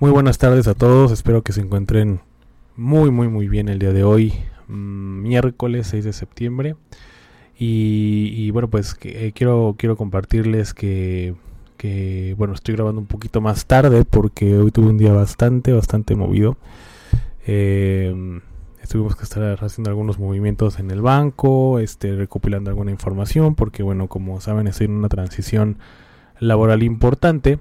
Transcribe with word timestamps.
Muy 0.00 0.10
buenas 0.10 0.38
tardes 0.38 0.66
a 0.66 0.72
todos, 0.72 1.12
espero 1.12 1.42
que 1.42 1.52
se 1.52 1.60
encuentren 1.60 2.20
muy 2.74 3.10
muy 3.10 3.28
muy 3.28 3.48
bien 3.48 3.68
el 3.68 3.78
día 3.78 3.92
de 3.92 4.02
hoy, 4.02 4.32
mm, 4.66 5.20
miércoles 5.20 5.88
6 5.88 6.06
de 6.06 6.14
septiembre. 6.14 6.74
Y, 7.58 8.50
bueno, 8.52 8.70
pues 8.70 8.96
eh, 9.02 9.32
quiero, 9.34 9.74
quiero 9.76 9.98
compartirles 9.98 10.72
que, 10.72 11.34
que, 11.76 12.34
bueno, 12.38 12.54
estoy 12.54 12.74
grabando 12.76 13.02
un 13.02 13.06
poquito 13.06 13.42
más 13.42 13.66
tarde 13.66 14.06
porque 14.06 14.56
hoy 14.56 14.70
tuve 14.70 14.86
un 14.86 14.96
día 14.96 15.12
bastante, 15.12 15.74
bastante 15.74 16.14
movido. 16.14 16.56
Eh, 17.46 18.40
tuvimos 18.88 19.16
que 19.16 19.24
estar 19.24 19.62
haciendo 19.62 19.90
algunos 19.90 20.18
movimientos 20.18 20.78
en 20.78 20.90
el 20.90 21.02
banco, 21.02 21.78
este, 21.78 22.16
recopilando 22.16 22.70
alguna 22.70 22.90
información, 22.90 23.54
porque 23.54 23.82
bueno, 23.82 24.08
como 24.08 24.40
saben, 24.40 24.66
estoy 24.66 24.86
en 24.86 24.92
una 24.92 25.10
transición 25.10 25.76
laboral 26.38 26.82
importante. 26.82 27.58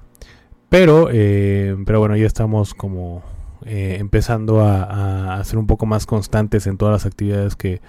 Pero, 0.69 1.09
eh, 1.11 1.75
pero 1.85 1.99
bueno, 1.99 2.15
ya 2.15 2.27
estamos 2.27 2.73
como 2.73 3.23
eh, 3.65 3.97
empezando 3.99 4.61
a, 4.61 5.39
a, 5.39 5.43
ser 5.43 5.57
un 5.57 5.67
poco 5.67 5.85
más 5.85 6.05
constantes 6.05 6.67
en 6.67 6.77
todas 6.77 6.93
las 6.93 7.05
actividades 7.05 7.55
que, 7.55 7.81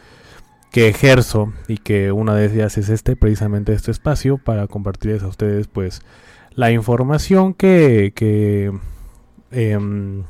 que 0.72 0.88
ejerzo 0.88 1.52
y 1.68 1.76
que 1.76 2.10
una 2.10 2.34
de 2.34 2.46
ellas 2.46 2.78
es 2.78 2.88
este, 2.88 3.16
precisamente 3.16 3.72
este 3.72 3.90
espacio, 3.90 4.38
para 4.38 4.66
compartirles 4.66 5.22
a 5.22 5.28
ustedes 5.28 5.68
pues 5.68 6.00
la 6.54 6.72
información 6.72 7.54
que, 7.54 8.12
que 8.16 8.72
eh, 9.52 10.22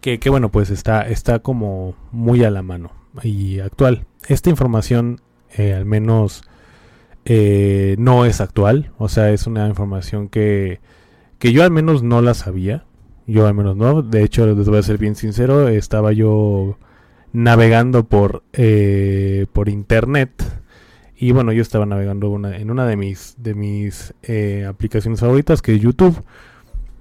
que, 0.00 0.28
bueno, 0.28 0.50
pues 0.50 0.68
está, 0.68 1.08
está 1.08 1.38
como 1.38 1.94
muy 2.12 2.44
a 2.44 2.50
la 2.50 2.60
mano 2.60 2.90
y 3.22 3.60
actual. 3.60 4.06
Esta 4.28 4.50
información 4.50 5.22
eh, 5.56 5.72
al 5.72 5.86
menos 5.86 6.42
no 7.26 8.26
es 8.26 8.42
actual, 8.42 8.92
o 8.98 9.08
sea, 9.08 9.30
es 9.30 9.46
una 9.46 9.66
información 9.66 10.28
que, 10.28 10.80
que 11.44 11.52
yo 11.52 11.62
al 11.62 11.70
menos 11.70 12.02
no 12.02 12.22
la 12.22 12.32
sabía, 12.32 12.86
yo 13.26 13.46
al 13.46 13.52
menos 13.52 13.76
no, 13.76 14.00
de 14.00 14.24
hecho 14.24 14.46
les 14.46 14.66
voy 14.66 14.78
a 14.78 14.82
ser 14.82 14.96
bien 14.96 15.14
sincero, 15.14 15.68
estaba 15.68 16.10
yo 16.14 16.78
navegando 17.34 18.04
por, 18.04 18.44
eh, 18.54 19.44
por 19.52 19.68
internet 19.68 20.30
y 21.14 21.32
bueno, 21.32 21.52
yo 21.52 21.60
estaba 21.60 21.84
navegando 21.84 22.34
en 22.50 22.70
una 22.70 22.86
de 22.86 22.96
mis, 22.96 23.34
de 23.36 23.54
mis 23.54 24.14
aplicaciones 24.66 25.20
favoritas 25.20 25.60
que 25.60 25.74
es 25.74 25.82
YouTube 25.82 26.24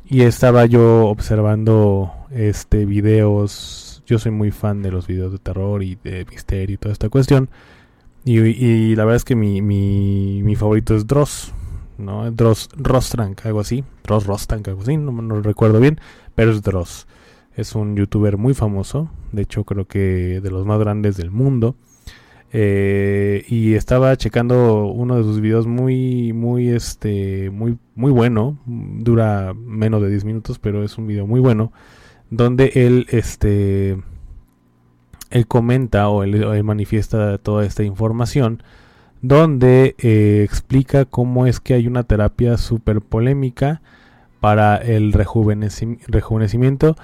y 0.09 0.23
estaba 0.23 0.65
yo 0.65 1.05
observando 1.05 2.11
este 2.29 2.85
videos. 2.85 4.03
Yo 4.05 4.19
soy 4.19 4.33
muy 4.33 4.51
fan 4.51 4.81
de 4.81 4.91
los 4.91 5.07
videos 5.07 5.31
de 5.31 5.39
terror 5.39 5.83
y 5.83 5.97
de 6.03 6.25
misterio 6.29 6.73
y 6.73 6.77
toda 6.77 6.91
esta 6.91 7.07
cuestión. 7.07 7.49
Y, 8.25 8.95
la 8.97 9.05
verdad 9.05 9.15
es 9.15 9.23
que 9.23 9.37
mi, 9.37 9.61
mi, 9.61 10.55
favorito 10.57 10.97
es 10.97 11.07
Dross, 11.07 11.53
¿no? 11.97 12.29
Dross 12.31 12.69
Rostrank, 12.75 13.45
algo 13.45 13.59
así. 13.59 13.83
Dross 14.03 14.25
Rostrank, 14.25 14.67
algo 14.67 14.81
así, 14.81 14.97
no, 14.97 15.11
no 15.11 15.41
recuerdo 15.41 15.79
bien, 15.79 15.99
pero 16.35 16.51
es 16.51 16.61
Dross. 16.61 17.07
Es 17.55 17.75
un 17.75 17.95
youtuber 17.95 18.37
muy 18.37 18.53
famoso, 18.53 19.09
de 19.31 19.43
hecho 19.43 19.63
creo 19.63 19.85
que 19.85 20.41
de 20.41 20.51
los 20.51 20.65
más 20.65 20.79
grandes 20.79 21.17
del 21.17 21.31
mundo. 21.31 21.75
Eh, 22.55 23.45
y 23.47 23.73
estaba 23.73 24.15
checando 24.15 24.85
uno 24.85 25.17
de 25.17 25.23
sus 25.23 25.41
videos 25.41 25.65
muy, 25.65 26.33
muy, 26.33 26.69
este, 26.69 27.49
muy, 27.49 27.79
muy 27.95 28.11
bueno. 28.11 28.59
Dura 28.65 29.53
menos 29.55 30.03
de 30.03 30.09
10 30.09 30.23
minutos, 30.23 30.59
pero 30.59 30.83
es 30.83 30.97
un 30.99 31.07
video 31.07 31.25
muy 31.25 31.39
bueno. 31.39 31.73
Donde 32.29 32.71
él, 32.75 33.07
este, 33.09 33.97
él 35.31 35.47
comenta 35.47 36.09
o 36.09 36.23
él, 36.23 36.63
manifiesta 36.63 37.39
toda 37.39 37.65
esta 37.65 37.83
información. 37.83 38.61
Donde 39.23 39.95
eh, 39.97 40.43
explica 40.43 41.05
cómo 41.05 41.47
es 41.47 41.59
que 41.59 41.73
hay 41.73 41.87
una 41.87 42.03
terapia 42.03 42.57
súper 42.57 43.01
polémica 43.01 43.81
para 44.39 44.77
el 44.77 45.13
rejuvenecimiento. 45.13 46.95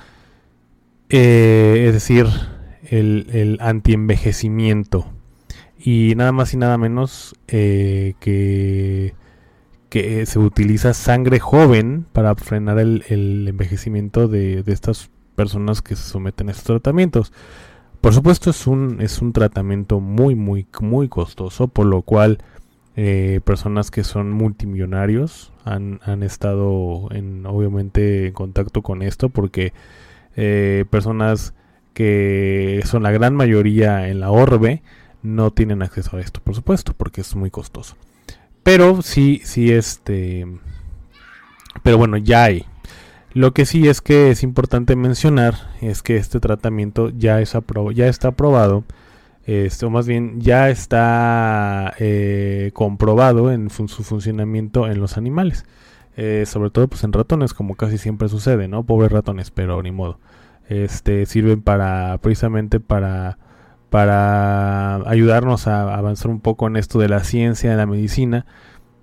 Eh, 1.10 1.86
es 1.88 1.94
decir, 1.94 2.28
el, 2.92 3.58
antienvejecimiento 3.62 5.08
y 5.80 6.14
nada 6.16 6.32
más 6.32 6.54
y 6.54 6.58
nada 6.58 6.78
menos 6.78 7.36
eh, 7.48 8.14
que, 8.20 9.16
que 9.90 10.26
se 10.26 10.40
utiliza 10.40 10.94
sangre 10.94 11.40
joven 11.40 12.06
para 12.14 12.36
frenar 12.36 12.80
el, 12.80 13.48
envejecimiento 13.48 14.28
de, 14.28 14.64
estas 14.68 15.10
personas 15.36 15.82
que 15.82 15.96
se 15.96 16.04
someten 16.04 16.50
a 16.50 16.52
estos 16.52 16.66
tratamientos. 16.66 17.34
Por 18.02 18.14
supuesto 18.14 18.50
es 18.50 18.66
un, 18.66 19.02
es 19.02 19.22
un 19.22 19.34
tratamiento 19.34 20.00
muy, 20.00 20.36
muy, 20.36 20.66
muy 20.80 21.10
costoso, 21.10 21.68
por 21.68 21.86
lo 21.86 22.02
cual 22.02 22.40
eh, 22.96 23.42
personas 23.44 23.92
que 23.92 24.04
son 24.04 24.32
multimillonarios 24.32 25.52
han, 25.66 26.00
han, 26.04 26.24
estado 26.24 27.10
en, 27.12 27.46
obviamente 27.46 28.28
en 28.28 28.34
contacto 28.34 28.82
con 28.82 29.02
esto 29.02 29.30
porque 29.30 29.74
eh, 30.36 30.86
personas 30.90 31.54
que 31.94 32.82
son 32.86 33.04
la 33.04 33.12
gran 33.12 33.36
mayoría 33.36 34.08
en 34.08 34.22
la 34.22 34.32
orbe 34.32 34.82
no 35.22 35.52
tienen 35.52 35.82
acceso 35.82 36.16
a 36.16 36.22
esto, 36.22 36.40
por 36.42 36.56
supuesto, 36.56 36.94
porque 36.96 37.22
es 37.22 37.36
muy 37.36 37.52
costoso. 37.52 37.98
Pero 38.64 39.02
sí, 39.02 39.42
sí, 39.44 39.72
este... 39.72 40.48
Pero 41.84 41.98
bueno, 41.98 42.18
ya 42.18 42.46
hay. 42.46 42.66
Lo 43.34 43.54
que 43.54 43.66
sí 43.66 43.88
es 43.88 44.02
que 44.02 44.32
es 44.32 44.44
importante 44.44 44.96
mencionar 44.96 45.56
es 45.82 46.02
que 46.02 46.18
este 46.18 46.40
tratamiento 46.40 47.10
ya, 47.10 47.42
es 47.42 47.56
ya 47.94 48.08
está 48.08 48.30
aprobado, 48.30 48.84
este, 49.46 49.86
o 49.86 49.90
más 49.90 50.08
bien 50.08 50.42
ya 50.42 50.70
está 50.70 51.94
eh, 52.00 52.72
comprobado 52.74 53.52
en 53.52 53.70
su 53.70 53.88
funcionamiento 53.88 54.88
en 54.88 55.00
los 55.00 55.18
animales. 55.18 55.66
Eh, 56.18 56.46
sobre 56.46 56.70
todo 56.70 56.88
pues 56.88 57.04
en 57.04 57.14
ratones, 57.14 57.54
como 57.54 57.76
casi 57.76 57.98
siempre 57.98 58.28
sucede, 58.30 58.68
¿no? 58.68 58.84
Pobres 58.84 59.12
ratones, 59.12 59.52
pero 59.52 59.82
ni 59.82 59.92
modo. 59.92 60.20
Este, 60.68 61.26
sirven 61.26 61.62
para, 61.62 62.18
precisamente 62.22 62.80
para 62.80 63.38
para 63.90 64.98
ayudarnos 65.10 65.68
a 65.68 65.96
avanzar 65.96 66.30
un 66.30 66.40
poco 66.40 66.68
en 66.68 66.76
esto 66.78 67.00
de 67.00 67.10
la 67.10 67.24
ciencia, 67.24 67.72
de 67.72 67.78
la 67.78 67.86
medicina. 67.86 68.46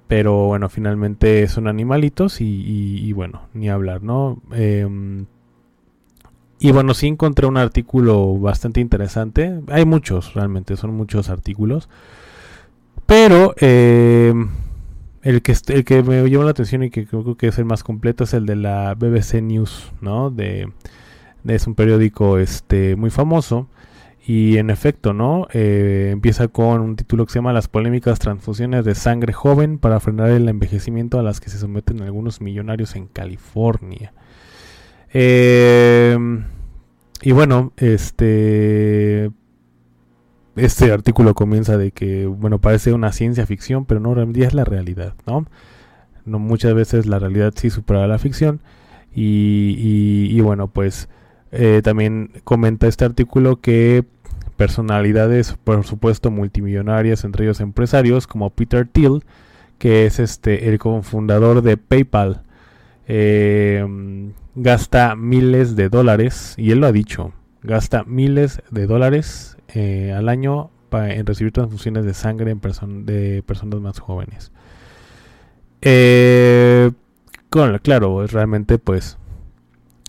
Pero 0.08 0.46
bueno, 0.46 0.68
finalmente 0.68 1.48
son 1.48 1.66
animalitos 1.66 2.40
y, 2.40 3.12
bueno, 3.12 3.42
ni 3.54 3.68
hablar, 3.68 4.02
¿no? 4.02 4.40
Em, 4.52 5.26
y 6.58 6.70
bueno, 6.72 6.94
sí 6.94 7.08
encontré 7.08 7.46
un 7.46 7.56
artículo 7.56 8.38
bastante 8.38 8.80
interesante. 8.80 9.60
Hay 9.68 9.84
muchos, 9.84 10.34
realmente, 10.34 10.76
son 10.76 10.94
muchos 10.94 11.28
artículos. 11.28 11.88
Pero 13.06 13.54
em, 13.58 14.48
el, 15.22 15.42
que, 15.42 15.54
el 15.68 15.84
que 15.84 16.02
me 16.02 16.28
llamó 16.28 16.44
la 16.44 16.50
atención 16.50 16.82
y 16.82 16.90
que 16.90 17.06
creo 17.06 17.36
que 17.36 17.48
es 17.48 17.58
el 17.58 17.64
más 17.64 17.82
completo 17.84 18.24
es 18.24 18.34
el 18.34 18.46
de 18.46 18.56
la 18.56 18.94
BBC 18.94 19.42
News, 19.42 19.92
¿no? 20.00 20.30
De, 20.30 20.72
de 21.44 21.54
es 21.54 21.66
un 21.66 21.74
periódico 21.74 22.38
este, 22.38 22.96
muy 22.96 23.10
famoso. 23.10 23.68
Y 24.26 24.58
en 24.58 24.70
efecto, 24.70 25.12
¿no? 25.12 25.46
Eh, 25.52 26.10
empieza 26.12 26.48
con 26.48 26.80
un 26.80 26.96
título 26.96 27.26
que 27.26 27.32
se 27.32 27.38
llama 27.38 27.52
Las 27.52 27.68
polémicas 27.68 28.18
transfusiones 28.18 28.84
de 28.84 28.96
sangre 28.96 29.32
joven 29.32 29.78
para 29.78 30.00
frenar 30.00 30.30
el 30.30 30.48
envejecimiento 30.48 31.20
a 31.20 31.22
las 31.22 31.40
que 31.40 31.48
se 31.48 31.58
someten 31.58 32.02
algunos 32.02 32.40
millonarios 32.40 32.96
en 32.96 33.06
California. 33.06 34.12
Eh, 35.12 36.18
y 37.22 37.32
bueno, 37.32 37.72
este 37.76 39.30
este 40.56 40.90
artículo 40.90 41.34
comienza 41.34 41.76
de 41.76 41.92
que, 41.92 42.26
bueno, 42.26 42.58
parece 42.60 42.92
una 42.92 43.12
ciencia 43.12 43.46
ficción, 43.46 43.84
pero 43.84 44.00
no, 44.00 44.14
realmente 44.14 44.44
es 44.44 44.54
la 44.54 44.64
realidad, 44.64 45.14
¿no? 45.26 45.46
no 46.26 46.38
muchas 46.38 46.74
veces 46.74 47.06
la 47.06 47.18
realidad 47.18 47.54
sí 47.56 47.70
supera 47.70 48.06
la 48.06 48.18
ficción. 48.18 48.60
Y, 49.14 50.28
y, 50.30 50.40
bueno, 50.42 50.68
pues 50.68 51.08
eh, 51.50 51.80
también 51.82 52.32
comenta 52.44 52.86
este 52.86 53.06
artículo 53.06 53.60
que 53.62 54.04
personalidades, 54.56 55.56
por 55.64 55.84
supuesto, 55.84 56.30
multimillonarias, 56.30 57.24
entre 57.24 57.44
ellos 57.44 57.60
empresarios, 57.60 58.26
como 58.26 58.50
Peter 58.50 58.86
Thiel, 58.86 59.24
que 59.78 60.06
es 60.06 60.18
este 60.18 60.68
el 60.68 60.78
cofundador 60.78 61.62
de 61.62 61.76
PayPal. 61.76 62.42
Em, 63.06 64.32
gasta 64.54 65.14
miles 65.16 65.76
de 65.76 65.88
dólares, 65.88 66.54
y 66.56 66.72
él 66.72 66.80
lo 66.80 66.86
ha 66.86 66.92
dicho, 66.92 67.32
gasta 67.62 68.04
miles 68.04 68.62
de 68.70 68.86
dólares 68.86 69.56
eh, 69.68 70.12
al 70.16 70.28
año 70.28 70.70
en 70.92 71.26
recibir 71.26 71.52
transfusiones 71.52 72.04
de 72.04 72.14
sangre 72.14 72.50
en 72.50 72.60
de 73.04 73.42
personas 73.46 73.80
más 73.80 73.98
jóvenes. 73.98 74.50
Eh, 75.82 76.90
claro, 77.50 78.26
realmente 78.26 78.78
pues 78.78 79.18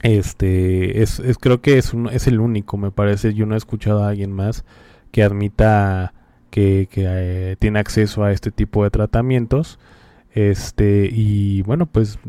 este 0.04 1.02
es, 1.02 1.22
creo 1.40 1.62
que 1.62 1.78
es, 1.78 1.94
un, 1.94 2.08
es 2.10 2.28
el 2.28 2.40
único, 2.40 2.78
me 2.78 2.92
parece. 2.92 3.34
Yo 3.34 3.46
no 3.46 3.56
he 3.56 3.58
escuchado 3.58 4.04
a 4.04 4.10
alguien 4.10 4.32
más 4.32 4.64
que 5.12 5.24
admita 5.24 6.14
que, 6.50 6.88
eh, 6.96 7.56
tiene 7.60 7.80
acceso 7.80 8.24
a 8.24 8.32
este 8.32 8.52
tipo 8.52 8.84
de 8.84 8.92
tratamientos. 8.92 9.80
Este, 10.34 11.10
y 11.12 11.64
bueno, 11.64 11.88
pues 11.88 12.20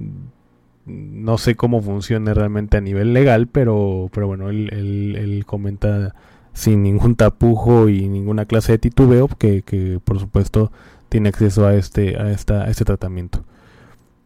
no 0.86 1.36
sé 1.38 1.54
cómo 1.56 1.82
funciona 1.82 2.32
realmente 2.32 2.78
a 2.78 2.80
nivel 2.80 3.12
legal, 3.12 3.48
pero, 3.48 4.08
pero 4.12 4.26
bueno, 4.26 4.48
él, 4.48 4.70
él, 4.72 5.44
comenta 5.46 6.14
sin 6.54 6.82
ningún 6.82 7.16
tapujo 7.16 7.88
y 7.88 8.08
ninguna 8.08 8.46
clase 8.46 8.72
de 8.72 8.78
titubeo 8.78 9.28
que, 9.28 9.62
que 9.62 10.00
por 10.02 10.18
supuesto 10.18 10.72
tiene 11.08 11.28
acceso 11.28 11.66
a 11.66 11.74
este, 11.74 12.16
a 12.16 12.30
esta, 12.30 12.64
a 12.64 12.70
este 12.70 12.84
tratamiento. 12.84 13.44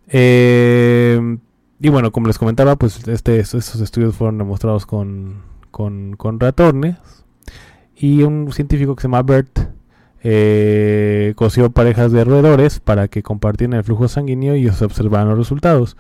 Eh, 0.09 1.39
y 1.83 1.89
bueno, 1.89 2.13
como 2.13 2.29
les 2.29 2.39
comentaba, 2.39 2.77
pues 2.77 3.09
este, 3.09 3.41
estos 3.41 3.81
estudios 3.81 4.15
fueron 4.15 4.39
demostrados 4.39 4.87
con, 4.87 5.43
con, 5.73 6.39
ratones. 6.39 6.97
Y 7.97 8.23
un 8.23 8.53
científico 8.53 8.95
que 8.95 9.03
se 9.03 9.09
llama 9.09 9.23
Bert 9.23 9.59
eh, 10.23 11.33
cosió 11.35 11.73
parejas 11.73 12.13
de 12.13 12.23
roedores 12.23 12.79
para 12.79 13.09
que 13.09 13.25
compartieran 13.25 13.77
el 13.77 13.83
flujo 13.83 14.07
sanguíneo 14.07 14.55
y 14.55 14.71
se 14.71 14.85
observaran 14.85 15.29
los 15.31 15.39
resultados. 15.39 15.97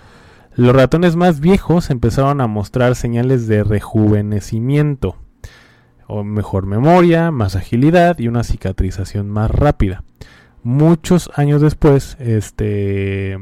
Los 0.55 0.73
ratones 0.73 1.17
más 1.17 1.41
viejos 1.41 1.91
empezaron 1.91 2.41
a 2.41 2.47
mostrar 2.47 2.95
señales 2.95 3.49
de 3.49 3.65
rejuvenecimiento, 3.65 5.17
o 6.07 6.23
mejor 6.23 6.65
memoria, 6.65 7.33
más 7.33 7.57
agilidad 7.57 8.21
y 8.21 8.29
una 8.29 8.45
cicatrización 8.45 9.29
más 9.29 9.51
rápida. 9.51 10.05
Muchos 10.63 11.29
años 11.35 11.61
después, 11.61 12.17
este, 12.21 13.37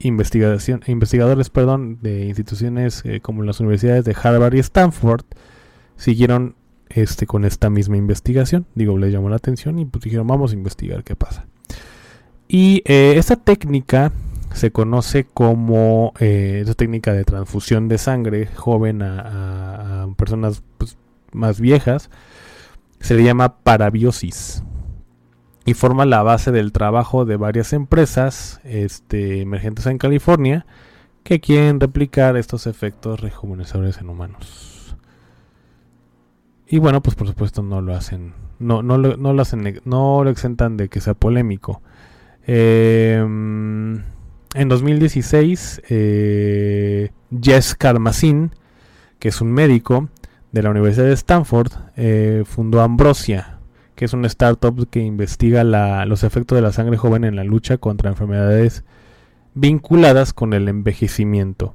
investigación, 0.00 0.82
investigadores 0.86 1.50
perdón, 1.50 1.98
de 2.02 2.26
instituciones 2.26 3.02
eh, 3.04 3.20
como 3.20 3.42
las 3.42 3.60
universidades 3.60 4.04
de 4.04 4.16
Harvard 4.20 4.54
y 4.54 4.60
Stanford 4.60 5.24
siguieron 5.96 6.54
este, 6.88 7.26
con 7.26 7.44
esta 7.44 7.70
misma 7.70 7.96
investigación. 7.96 8.66
Digo, 8.74 8.96
les 8.98 9.12
llamó 9.12 9.28
la 9.28 9.36
atención 9.36 9.78
y 9.78 9.84
pues 9.84 10.04
dijeron, 10.04 10.26
vamos 10.26 10.52
a 10.52 10.54
investigar 10.54 11.04
qué 11.04 11.16
pasa. 11.16 11.46
Y 12.48 12.82
eh, 12.86 13.14
esta 13.16 13.36
técnica 13.36 14.12
se 14.54 14.70
conoce 14.70 15.24
como 15.24 16.14
eh, 16.18 16.64
técnica 16.76 17.12
de 17.12 17.24
transfusión 17.24 17.88
de 17.88 17.98
sangre 17.98 18.46
joven 18.54 19.02
a, 19.02 20.08
personas 20.16 20.62
pues, 20.78 20.96
más 21.32 21.60
viejas. 21.60 22.10
Se 23.00 23.14
le 23.14 23.22
llama 23.22 23.58
parabiosis 23.58 24.62
y 25.68 25.74
forma 25.74 26.06
la 26.06 26.22
base 26.22 26.50
del 26.50 26.72
trabajo 26.72 27.26
de 27.26 27.36
varias 27.36 27.74
empresas 27.74 28.58
este, 28.64 29.42
emergentes 29.42 29.84
en 29.84 29.98
California 29.98 30.64
que 31.24 31.40
quieren 31.40 31.78
replicar 31.78 32.38
estos 32.38 32.66
efectos 32.66 33.20
rejuvenecedores 33.20 33.98
en 33.98 34.08
humanos. 34.08 34.96
Y 36.66 36.78
bueno, 36.78 37.02
pues 37.02 37.16
por 37.16 37.26
supuesto 37.26 37.62
no 37.62 37.82
lo 37.82 37.94
hacen, 37.94 38.32
no, 38.58 38.82
no, 38.82 38.96
lo, 38.96 39.18
no 39.18 39.34
lo 39.34 39.42
hacen, 39.42 39.82
no 39.84 40.24
lo 40.24 40.30
exentan 40.30 40.78
de 40.78 40.88
que 40.88 41.02
sea 41.02 41.12
polémico. 41.12 41.82
Em, 42.46 44.02
en 44.54 44.68
2016, 44.70 45.82
eh, 45.90 47.10
Jess 47.42 47.74
Carmazin, 47.74 48.52
que 49.18 49.28
es 49.28 49.42
un 49.42 49.52
médico 49.52 50.08
de 50.52 50.62
la 50.62 50.70
Universidad 50.70 51.08
de 51.08 51.12
Stanford, 51.12 51.72
eh, 51.96 52.44
fundó 52.46 52.80
Ambrosia, 52.80 53.57
que 53.98 54.04
es 54.04 54.12
una 54.12 54.28
startup 54.28 54.88
que 54.90 55.00
investiga 55.00 55.64
los 55.64 56.22
efectos 56.22 56.54
de 56.54 56.62
la 56.62 56.70
sangre 56.70 56.96
joven 56.96 57.24
en 57.24 57.34
la 57.34 57.42
lucha 57.42 57.78
contra 57.78 58.10
enfermedades 58.10 58.84
vinculadas 59.54 60.32
con 60.32 60.52
el 60.52 60.68
envejecimiento. 60.68 61.74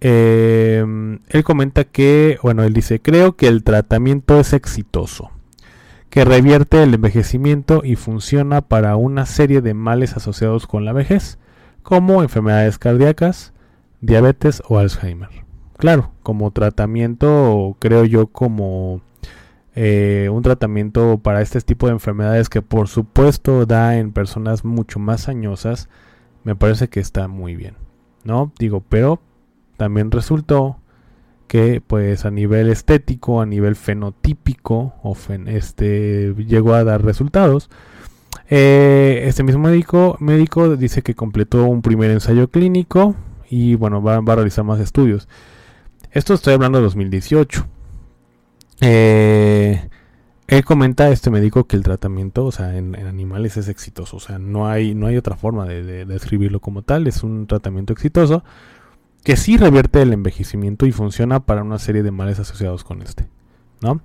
Em, 0.00 1.18
él 1.28 1.44
comenta 1.44 1.84
que, 1.84 2.38
bueno, 2.42 2.64
él 2.64 2.72
dice, 2.72 3.02
creo 3.02 3.36
que 3.36 3.48
el 3.48 3.64
tratamiento 3.64 4.40
es 4.40 4.54
exitoso, 4.54 5.30
que 6.08 6.24
revierte 6.24 6.82
el 6.82 6.94
envejecimiento 6.94 7.82
y 7.84 7.96
funciona 7.96 8.62
para 8.62 8.96
una 8.96 9.26
serie 9.26 9.60
de 9.60 9.74
males 9.74 10.16
asociados 10.16 10.66
con 10.66 10.86
la 10.86 10.94
vejez, 10.94 11.38
como 11.82 12.22
enfermedades 12.22 12.78
cardíacas, 12.78 13.52
diabetes 14.00 14.62
o 14.70 14.78
Alzheimer. 14.78 15.28
Claro, 15.76 16.12
como 16.22 16.50
tratamiento, 16.50 17.76
creo 17.78 18.06
yo, 18.06 18.28
como 18.28 19.02
eh, 19.78 20.30
un 20.32 20.42
tratamiento 20.42 21.18
para 21.18 21.42
este 21.42 21.60
tipo 21.60 21.86
de 21.86 21.92
enfermedades 21.92 22.48
que 22.48 22.62
por 22.62 22.88
supuesto 22.88 23.66
da 23.66 23.98
en 23.98 24.10
personas 24.10 24.64
mucho 24.64 24.98
más 24.98 25.28
añosas, 25.28 25.90
me 26.44 26.56
parece 26.56 26.88
que 26.88 26.98
está 26.98 27.28
muy 27.28 27.56
bien, 27.56 27.74
¿no? 28.24 28.52
Digo, 28.58 28.82
pero 28.88 29.20
también 29.76 30.10
resultó 30.10 30.78
que 31.46 31.82
pues 31.86 32.24
a 32.24 32.30
nivel 32.30 32.70
estético, 32.70 33.42
a 33.42 33.46
nivel 33.46 33.76
fenotípico, 33.76 34.94
o 35.02 35.14
este, 35.46 36.34
llegó 36.46 36.72
a 36.72 36.82
dar 36.82 37.04
resultados. 37.04 37.68
Eh, 38.48 39.24
este 39.26 39.42
mismo 39.42 39.64
médico, 39.64 40.16
médico 40.20 40.76
dice 40.78 41.02
que 41.02 41.14
completó 41.14 41.64
un 41.66 41.82
primer 41.82 42.10
ensayo 42.10 42.48
clínico 42.48 43.14
y 43.50 43.74
bueno, 43.74 44.02
va, 44.02 44.20
va 44.20 44.32
a 44.32 44.36
realizar 44.36 44.64
más 44.64 44.80
estudios. 44.80 45.28
Esto 46.12 46.32
estoy 46.32 46.54
hablando 46.54 46.78
de 46.78 46.84
2018. 46.84 47.75
Eh, 48.80 49.88
él 50.48 50.64
comenta, 50.64 51.08
este 51.08 51.30
médico, 51.30 51.64
que 51.64 51.76
el 51.76 51.82
tratamiento, 51.82 52.44
o 52.44 52.52
sea, 52.52 52.76
en, 52.76 52.94
animales 52.94 53.56
es 53.56 53.68
exitoso. 53.68 54.16
O 54.16 54.20
sea, 54.20 54.38
no 54.38 54.68
hay, 54.68 54.94
no 54.94 55.06
hay 55.06 55.16
otra 55.16 55.36
forma 55.36 55.64
de, 55.66 56.04
describirlo 56.04 56.60
como 56.60 56.82
tal. 56.82 57.06
Es 57.06 57.22
un 57.22 57.46
tratamiento 57.46 57.92
exitoso 57.92 58.44
que 59.24 59.36
sí 59.36 59.56
revierte 59.56 60.02
el 60.02 60.12
envejecimiento 60.12 60.86
y 60.86 60.92
funciona 60.92 61.40
para 61.40 61.64
una 61.64 61.80
serie 61.80 62.04
de 62.04 62.12
males 62.12 62.38
asociados 62.38 62.84
con 62.84 63.02
este. 63.02 63.28
¿no? 63.80 64.00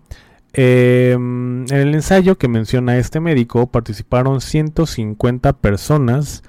Em, 0.54 1.66
en 1.72 1.78
el 1.78 1.94
ensayo 1.94 2.38
que 2.38 2.48
menciona 2.48 2.98
este 2.98 3.20
médico 3.20 3.68
participaron 3.68 4.42
150 4.42 5.54
personas 5.54 6.44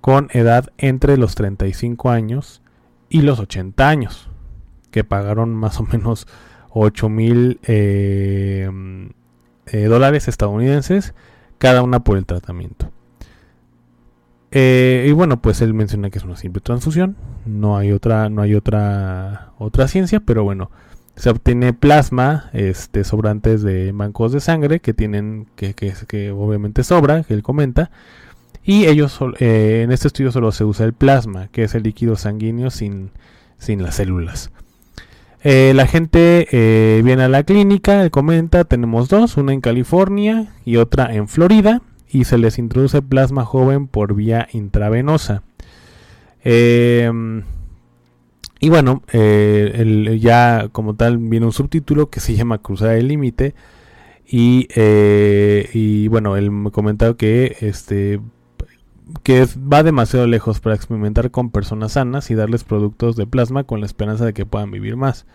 con 0.00 0.28
edad 0.32 0.72
entre 0.78 1.16
los 1.16 1.34
35 1.34 2.10
años 2.10 2.62
y 3.08 3.22
los 3.22 3.40
80 3.40 3.88
años, 3.88 4.30
que 4.90 5.04
pagaron 5.04 5.54
más 5.54 5.80
o 5.80 5.82
menos 5.84 6.26
8 6.74 7.08
mil 7.08 7.60
eh, 7.62 8.68
eh, 9.66 9.84
dólares 9.84 10.28
estadounidenses 10.28 11.14
cada 11.58 11.82
una 11.82 12.00
por 12.00 12.18
el 12.18 12.26
tratamiento. 12.26 12.90
Eh, 14.50 15.06
y 15.08 15.12
bueno, 15.12 15.40
pues 15.40 15.62
él 15.62 15.72
menciona 15.72 16.10
que 16.10 16.18
es 16.18 16.24
una 16.24 16.36
simple 16.36 16.60
transfusión, 16.60 17.16
no 17.46 17.76
hay 17.76 17.92
otra, 17.92 18.28
no 18.28 18.42
hay 18.42 18.54
otra, 18.54 19.52
otra 19.58 19.88
ciencia, 19.88 20.20
pero 20.20 20.44
bueno, 20.44 20.70
se 21.16 21.30
obtiene 21.30 21.72
plasma, 21.72 22.50
este, 22.52 23.04
sobrantes 23.04 23.62
de 23.62 23.92
bancos 23.92 24.32
de 24.32 24.40
sangre 24.40 24.80
que 24.80 24.94
tienen, 24.94 25.46
que, 25.56 25.74
que, 25.74 25.92
que 26.06 26.30
obviamente 26.30 26.84
sobra, 26.84 27.22
que 27.22 27.34
él 27.34 27.42
comenta, 27.42 27.90
y 28.64 28.86
ellos, 28.86 29.18
en 29.38 29.92
este 29.92 30.08
estudio 30.08 30.32
solo 30.32 30.50
se 30.52 30.64
usa 30.64 30.86
el 30.86 30.92
plasma, 30.92 31.48
que 31.48 31.64
es 31.64 31.74
el 31.74 31.82
líquido 31.82 32.16
sanguíneo 32.16 32.70
sin, 32.70 33.10
sin 33.58 33.82
las 33.82 33.96
células. 33.96 34.50
Eh, 35.46 35.74
la 35.74 35.86
gente 35.86 36.48
eh, 36.52 37.02
viene 37.02 37.24
a 37.24 37.28
la 37.28 37.42
clínica, 37.42 38.08
comenta, 38.08 38.64
tenemos 38.64 39.10
dos, 39.10 39.36
una 39.36 39.52
en 39.52 39.60
California 39.60 40.54
y 40.64 40.76
otra 40.76 41.14
en 41.14 41.28
Florida, 41.28 41.82
y 42.08 42.24
se 42.24 42.38
les 42.38 42.58
introduce 42.58 43.02
plasma 43.02 43.44
joven 43.44 43.86
por 43.86 44.14
vía 44.14 44.48
intravenosa. 44.52 45.42
Em, 46.44 47.42
y 48.58 48.70
bueno, 48.70 49.02
eh, 49.12 50.18
ya 50.20 50.68
como 50.72 50.94
tal 50.94 51.18
viene 51.18 51.44
un 51.46 51.52
subtítulo 51.52 52.08
que 52.08 52.20
se 52.20 52.34
llama 52.36 52.58
Cruzar 52.58 52.96
el 52.96 53.08
Límite. 53.08 53.54
Y, 54.26 56.08
bueno, 56.08 56.36
él 56.36 56.50
me 56.50 56.70
comentado 56.70 57.16
que 57.18 57.56
este 57.60 58.18
que 59.22 59.46
va 59.56 59.82
demasiado 59.82 60.26
lejos 60.26 60.60
para 60.60 60.74
experimentar 60.74 61.30
con 61.30 61.50
personas 61.50 61.92
sanas 61.92 62.30
y 62.30 62.34
darles 62.34 62.64
productos 62.64 63.16
de 63.16 63.26
plasma 63.26 63.64
con 63.64 63.80
la 63.80 63.86
esperanza 63.86 64.24
de 64.24 64.32
que 64.32 64.46
puedan 64.46 64.70
vivir 64.70 64.96
más. 64.96 65.26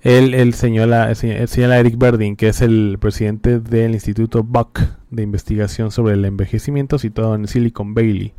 Él, 0.00 0.54
señala, 0.54 1.12
señala 1.14 1.74
a 1.74 1.80
Eric 1.80 1.98
Berdin, 1.98 2.36
que 2.36 2.48
es 2.48 2.62
el 2.62 2.98
presidente 3.00 3.58
del 3.58 3.94
Instituto 3.94 4.44
Buck 4.44 4.80
de 5.10 5.22
investigación 5.24 5.90
sobre 5.90 6.14
el 6.14 6.24
envejecimiento 6.24 6.98
situado 6.98 7.34
en 7.34 7.48
Silicon 7.48 7.94
Valley. 7.94 8.32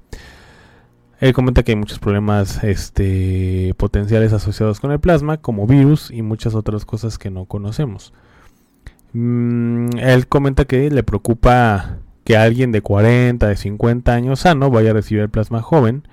Él 1.20 1.34
comenta 1.34 1.64
que 1.64 1.74
hay 1.74 1.76
muchos 1.76 2.00
problemas 2.00 2.64
este, 2.64 3.74
potenciales 3.76 4.32
asociados 4.32 4.80
con 4.80 4.92
el 4.94 5.02
plasma, 5.02 5.38
como 5.38 5.68
virus 5.68 6.12
y 6.12 6.22
muchas 6.22 6.56
otras 6.56 6.86
cosas 6.86 7.18
que 7.18 7.30
no 7.30 7.44
conocemos. 7.44 8.14
Mm, 9.12 9.98
él 9.98 10.28
comenta 10.28 10.64
que 10.64 10.90
le 10.90 11.04
preocupa 11.04 11.98
que 12.30 12.38
alguien 12.38 12.72
de 12.72 12.84
40, 12.84 13.48
de 13.48 13.56
50 13.56 14.14
años 14.14 14.42
sano 14.42 14.70
vaya 14.70 14.92
a 14.92 14.94
recibir 14.94 15.28
plasma 15.30 15.64
joven 15.64 16.08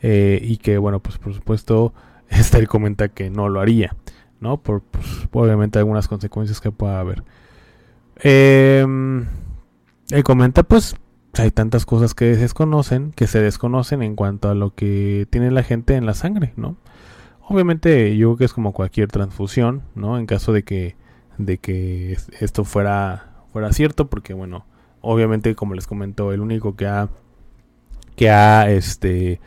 eh, 0.00 0.40
y 0.42 0.56
que, 0.56 0.78
bueno, 0.78 1.00
pues 1.00 1.18
por 1.18 1.34
supuesto, 1.34 1.92
él 2.56 2.66
comenta 2.66 3.10
que 3.10 3.28
no 3.28 3.50
lo 3.50 3.60
haría, 3.60 3.94
¿no? 4.40 4.56
Por, 4.56 4.80
pues, 4.80 5.28
obviamente 5.30 5.78
algunas 5.78 6.08
consecuencias 6.08 6.62
que 6.62 6.72
pueda 6.72 6.98
haber. 6.98 7.24
Eh, 8.22 8.86
él 10.08 10.24
comenta, 10.24 10.62
pues, 10.62 10.96
hay 11.34 11.50
tantas 11.50 11.84
cosas 11.84 12.14
que 12.14 12.36
desconocen, 12.36 13.12
que 13.12 13.26
se 13.26 13.42
desconocen 13.42 14.02
en 14.02 14.16
cuanto 14.16 14.48
a 14.48 14.54
lo 14.54 14.74
que 14.74 15.26
tiene 15.28 15.50
la 15.50 15.62
gente 15.62 15.94
en 15.94 16.06
la 16.06 16.14
sangre, 16.14 16.54
¿no? 16.56 16.78
Obviamente 17.46 18.16
yo 18.16 18.28
creo 18.28 18.36
que 18.38 18.44
es 18.46 18.54
como 18.54 18.72
cualquier 18.72 19.08
transfusión, 19.08 19.82
¿no? 19.94 20.18
En 20.18 20.24
caso 20.24 20.54
de 20.54 20.62
que, 20.62 20.96
de 21.36 21.58
que 21.58 22.16
esto 22.40 22.64
fuera, 22.64 23.44
fuera 23.52 23.74
cierto, 23.74 24.08
porque 24.08 24.32
bueno, 24.32 24.64
obviamente 25.00 25.54
como 25.54 25.74
les 25.74 25.86
comento, 25.86 26.32
el 26.32 26.40
único 26.40 26.76
que 26.76 26.86
ha, 26.86 27.08
que 28.16 28.30
ha, 28.30 28.70
este, 28.70 29.40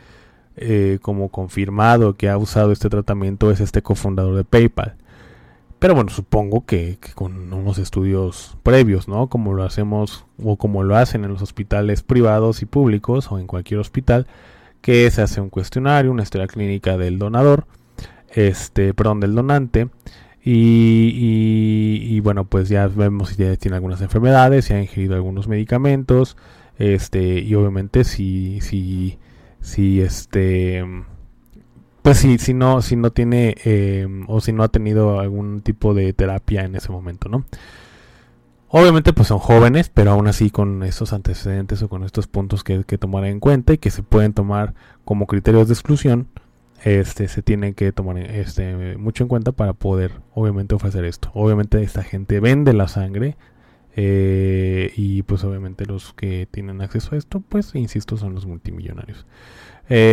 eh, 0.56 0.98
como 1.02 1.30
confirmado 1.30 2.14
que 2.16 2.28
ha 2.28 2.38
usado 2.38 2.72
este 2.72 2.88
tratamiento 2.88 3.50
es 3.50 3.60
este 3.60 3.82
cofundador 3.82 4.36
de 4.36 4.44
PayPal. 4.44 4.96
Pero 5.78 5.94
bueno, 5.94 6.10
supongo 6.10 6.64
que, 6.64 6.98
con 7.14 7.52
unos 7.52 7.78
estudios 7.78 8.56
previos, 8.62 9.06
¿no? 9.06 9.28
Como 9.28 9.52
lo 9.52 9.64
hacemos 9.64 10.24
o 10.42 10.56
como 10.56 10.82
lo 10.82 10.96
hacen 10.96 11.24
en 11.24 11.32
los 11.32 11.42
hospitales 11.42 12.02
privados 12.02 12.62
y 12.62 12.66
públicos 12.66 13.30
o 13.30 13.38
en 13.38 13.46
cualquier 13.46 13.80
hospital, 13.80 14.26
que 14.80 15.10
se 15.10 15.22
hace 15.22 15.40
un 15.40 15.50
cuestionario, 15.50 16.10
una 16.10 16.22
historia 16.22 16.46
clínica 16.46 16.96
del 16.96 17.18
donador, 17.18 17.66
este, 18.30 18.94
perdón, 18.94 19.20
del 19.20 19.34
donante. 19.34 19.88
Y, 20.46 22.20
bueno, 22.20 22.44
pues 22.44 22.68
ya 22.68 22.86
vemos 22.86 23.30
si 23.30 23.56
tiene 23.56 23.76
algunas 23.76 24.02
enfermedades, 24.02 24.66
si 24.66 24.74
ha 24.74 24.80
ingerido 24.80 25.14
algunos 25.14 25.48
medicamentos, 25.48 26.36
este, 26.78 27.40
y 27.40 27.54
obviamente 27.54 28.04
si, 28.04 28.60
si, 28.60 29.18
si 29.60 30.00
este 30.02 30.84
pues 32.02 32.18
sí, 32.18 32.36
si 32.38 32.52
no, 32.52 32.82
si 32.82 32.96
no 32.96 33.12
tiene 33.12 33.54
em, 33.64 34.26
o 34.28 34.42
si 34.42 34.52
no 34.52 34.62
ha 34.62 34.68
tenido 34.68 35.20
algún 35.20 35.62
tipo 35.62 35.94
de 35.94 36.12
terapia 36.12 36.62
en 36.64 36.76
ese 36.76 36.92
momento, 36.92 37.30
¿no? 37.30 37.46
Obviamente 38.68 39.14
pues 39.14 39.28
son 39.28 39.38
jóvenes, 39.38 39.88
pero 39.88 40.10
aún 40.10 40.26
así 40.26 40.50
con 40.50 40.82
estos 40.82 41.14
antecedentes 41.14 41.82
o 41.82 41.88
con 41.88 42.04
estos 42.04 42.26
puntos 42.26 42.62
que, 42.64 42.84
que 42.84 42.98
tomar 42.98 43.24
en 43.24 43.40
cuenta 43.40 43.72
y 43.72 43.78
que 43.78 43.90
se 43.90 44.02
pueden 44.02 44.34
tomar 44.34 44.74
como 45.06 45.26
criterios 45.26 45.68
de 45.68 45.74
exclusión, 45.74 46.28
este 46.84 47.28
se 47.28 47.42
tiene 47.42 47.72
que 47.72 47.92
tomar 47.92 48.18
este 48.18 48.96
mucho 48.98 49.24
en 49.24 49.28
cuenta 49.28 49.52
para 49.52 49.72
poder 49.72 50.12
obviamente 50.34 50.74
ofrecer 50.74 51.04
esto. 51.04 51.30
Obviamente 51.34 51.82
esta 51.82 52.02
gente 52.02 52.40
vende 52.40 52.74
la 52.74 52.88
sangre 52.88 53.36
eh, 53.96 54.92
y 54.96 55.22
pues 55.22 55.44
obviamente 55.44 55.86
los 55.86 56.12
que 56.12 56.46
tienen 56.50 56.82
acceso 56.82 57.14
a 57.14 57.18
esto, 57.18 57.40
pues 57.40 57.74
insisto, 57.74 58.16
son 58.16 58.34
los 58.34 58.46
multimillonarios. 58.46 59.26
Eh, 59.88 60.12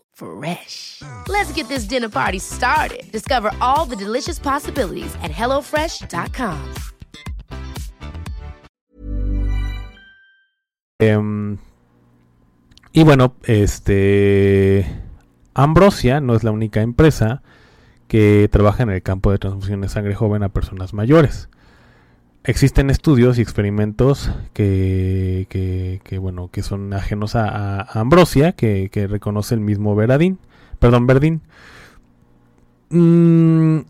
Fresh. 0.21 1.01
Let's 1.27 1.51
get 1.53 1.67
this 1.67 1.85
dinner 1.85 2.09
party 2.09 2.37
started. 2.37 3.11
Discover 3.11 3.51
all 3.59 3.85
the 3.85 3.95
delicious 3.95 4.39
possibilities 4.39 5.15
at 5.23 5.31
hellofresh.com. 5.31 6.59
Um, 11.01 11.57
y 12.93 13.03
bueno, 13.03 13.33
este 13.45 14.85
Ambrosia 15.55 16.21
no 16.21 16.35
es 16.35 16.43
la 16.43 16.51
única 16.51 16.81
empresa 16.81 17.41
que 18.07 18.47
trabaja 18.51 18.83
en 18.83 18.91
el 18.91 19.01
campo 19.01 19.31
de 19.31 19.39
transfusión 19.39 19.81
de 19.81 19.89
sangre 19.89 20.13
joven 20.13 20.43
a 20.43 20.49
personas 20.49 20.93
mayores. 20.93 21.49
Existen 22.43 22.89
estudios 22.89 23.37
y 23.37 23.41
experimentos 23.41 24.31
que, 24.53 25.45
que, 26.03 26.17
bueno, 26.17 26.49
que 26.51 26.63
son 26.63 26.91
ajenos 26.93 27.35
a, 27.35 27.81
Ambrosia, 27.99 28.53
que, 28.53 28.89
reconoce 29.09 29.53
el 29.53 29.61
mismo 29.61 29.95
Verdín. 29.95 30.39
Perdón, 30.79 31.05
Verdín. 31.05 31.41
Mm, 32.89 33.81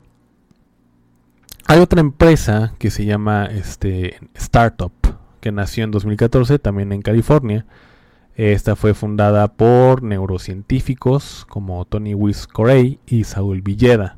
hay 1.65 1.79
otra 1.79 2.01
empresa 2.01 2.73
que 2.77 2.91
se 2.91 3.05
llama 3.05 3.45
este, 3.45 4.17
Startup, 4.33 4.91
que 5.39 5.53
nació 5.53 5.85
en 5.85 5.91
2014, 5.91 6.59
también 6.59 6.91
en 6.91 7.01
California. 7.01 7.65
Esta 8.35 8.75
fue 8.75 8.93
fundada 8.93 9.47
por 9.53 10.03
neurocientíficos 10.03 11.45
como 11.47 11.85
Tony 11.85 12.15
Wiss 12.15 12.47
Corey 12.47 12.99
y 13.05 13.23
Saúl 13.23 13.61
Villeda. 13.61 14.17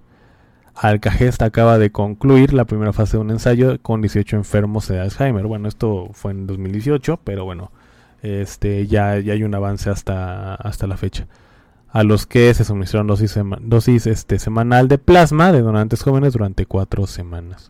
Alcagest 0.75 1.42
acaba 1.42 1.77
de 1.77 1.92
concluir 1.92 2.53
la 2.53 2.65
primera 2.65 2.94
fase 2.94 3.18
de 3.18 3.22
un 3.22 3.32
ensayo 3.32 3.80
con 3.82 4.01
18 4.01 4.36
enfermos 4.36 4.88
de 4.88 5.00
Alzheimer. 5.00 5.46
Bueno, 5.46 5.68
esto 5.68 6.10
fue 6.13 6.32
en 6.32 6.48
2018, 6.48 7.20
pero 7.24 7.46
bueno, 7.46 7.72
este 8.22 8.88
ya, 8.88 9.20
ya 9.20 9.34
hay 9.34 9.44
un 9.44 9.53
avance 9.53 9.89
hasta, 9.89 10.56
hasta 10.56 10.88
la 10.88 10.98
fecha. 10.98 11.27
A 11.89 12.03
los 12.03 12.25
que 12.25 12.51
se 12.56 12.63
suministraron 12.63 13.06
dosis, 13.06 13.38
dosis 13.62 14.08
este, 14.08 14.39
semanal 14.39 14.88
de 14.88 14.98
plasma 14.98 15.51
de 15.51 15.62
donantes 15.62 16.01
jóvenes 16.01 16.34
durante 16.34 16.65
cuatro 16.65 17.06
semanas. 17.06 17.70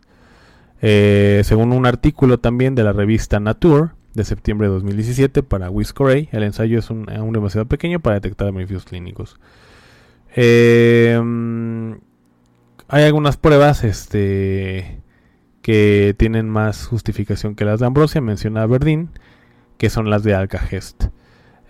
Eh, 0.80 1.42
según 1.44 1.72
un 1.72 1.86
artículo 1.86 2.40
también 2.40 2.74
de 2.74 2.84
la 2.84 2.92
revista 2.92 3.38
Nature 3.38 3.90
de 4.14 4.24
septiembre 4.24 4.68
de 4.68 4.74
2017 4.74 5.42
para 5.42 5.70
Corey, 5.94 6.28
el 6.32 6.42
ensayo 6.42 6.78
es 6.78 6.88
un, 6.88 7.10
aún 7.10 7.32
demasiado 7.32 7.66
pequeño 7.66 8.00
para 8.00 8.14
detectar 8.14 8.50
beneficios 8.50 8.84
clínicos. 8.84 9.38
Eh, 10.36 11.20
hay 12.94 13.02
algunas 13.02 13.36
pruebas 13.36 13.82
este, 13.82 15.00
que 15.62 16.14
tienen 16.16 16.48
más 16.48 16.86
justificación 16.86 17.56
que 17.56 17.64
las 17.64 17.80
de 17.80 17.86
Ambrosia, 17.86 18.20
menciona 18.20 18.66
Verdín, 18.66 19.10
que 19.78 19.90
son 19.90 20.10
las 20.10 20.22
de 20.22 20.32
Alcagest. 20.36 21.06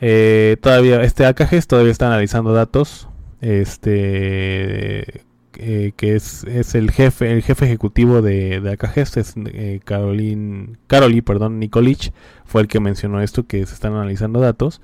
Eh, 0.03 0.59
todavía, 0.61 1.03
este 1.03 1.25
Alcagest 1.25 1.71
todavía 1.71 1.93
está 1.93 2.09
analizando 2.09 2.53
datos. 2.53 3.09
Este 3.41 5.25
eh, 5.55 5.93
que 5.97 6.15
es, 6.15 6.45
es, 6.45 6.75
el 6.75 6.91
jefe, 6.91 7.33
el 7.33 7.43
jefe 7.43 7.65
ejecutivo 7.65 8.21
de, 8.21 8.61
de 8.61 8.79
es 8.93 9.35
eh, 9.47 9.81
Caroline, 9.83 10.77
Caroli, 10.89 11.23
perdón, 11.23 11.59
Nicolich, 11.59 12.13
fue 12.45 12.61
el 12.61 12.69
que 12.69 12.81
mencionó 12.81 13.23
esto, 13.23 13.47
que 13.47 13.65
se 13.65 13.73
están 13.73 13.95
analizando 13.95 14.41
datos, 14.41 14.83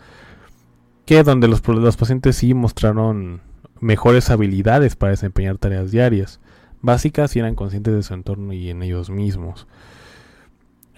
que 1.04 1.22
donde 1.22 1.48
los, 1.48 1.66
los 1.68 1.96
pacientes 1.98 2.36
sí 2.36 2.54
mostraron 2.54 3.42
mejores 3.80 4.30
habilidades 4.30 4.96
para 4.96 5.10
desempeñar 5.10 5.58
tareas 5.58 5.90
diarias, 5.90 6.40
básicas 6.82 7.34
y 7.36 7.40
eran 7.40 7.54
conscientes 7.54 7.94
de 7.94 8.02
su 8.02 8.14
entorno 8.14 8.52
y 8.52 8.70
en 8.70 8.82
ellos 8.82 9.10
mismos. 9.10 9.66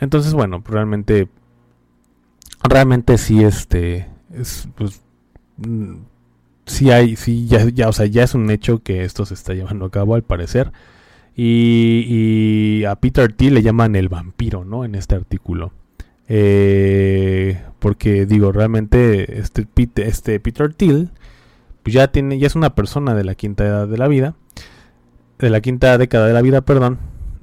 Entonces, 0.00 0.34
bueno, 0.34 0.62
realmente, 0.66 1.28
realmente 2.62 3.18
sí, 3.18 3.42
este, 3.44 4.08
es, 4.32 4.68
pues, 4.76 5.00
mm, 5.58 5.94
sí 6.66 6.90
hay, 6.90 7.16
sí, 7.16 7.46
ya, 7.46 7.68
ya, 7.68 7.88
o 7.88 7.92
sea, 7.92 8.06
ya 8.06 8.24
es 8.24 8.34
un 8.34 8.50
hecho 8.50 8.82
que 8.82 9.04
esto 9.04 9.26
se 9.26 9.34
está 9.34 9.54
llevando 9.54 9.86
a 9.86 9.90
cabo 9.90 10.14
al 10.14 10.22
parecer. 10.22 10.72
Y, 11.34 12.04
y 12.80 12.84
a 12.84 12.96
Peter 12.96 13.32
T 13.32 13.50
le 13.50 13.62
llaman 13.62 13.96
el 13.96 14.08
vampiro, 14.08 14.64
¿no? 14.64 14.84
En 14.84 14.94
este 14.94 15.14
artículo. 15.14 15.72
Eh, 16.28 17.60
porque 17.78 18.26
digo, 18.26 18.52
realmente 18.52 19.38
este, 19.38 19.66
este 19.96 20.40
Peter 20.40 20.72
Thiel 20.72 21.10
pues 21.82 21.94
ya 21.94 22.08
tiene, 22.08 22.38
ya 22.38 22.46
es 22.46 22.54
una 22.54 22.74
persona 22.74 23.14
de 23.14 23.24
la 23.24 23.34
quinta 23.34 23.64
edad 23.64 23.88
de 23.88 23.98
la 23.98 24.08
vida, 24.08 24.34
de 25.38 25.50
la 25.50 25.60
quinta 25.60 25.98
década 25.98 26.26
de 26.26 26.32
la 26.32 26.42
vida, 26.42 26.60
perdón, 26.60 26.98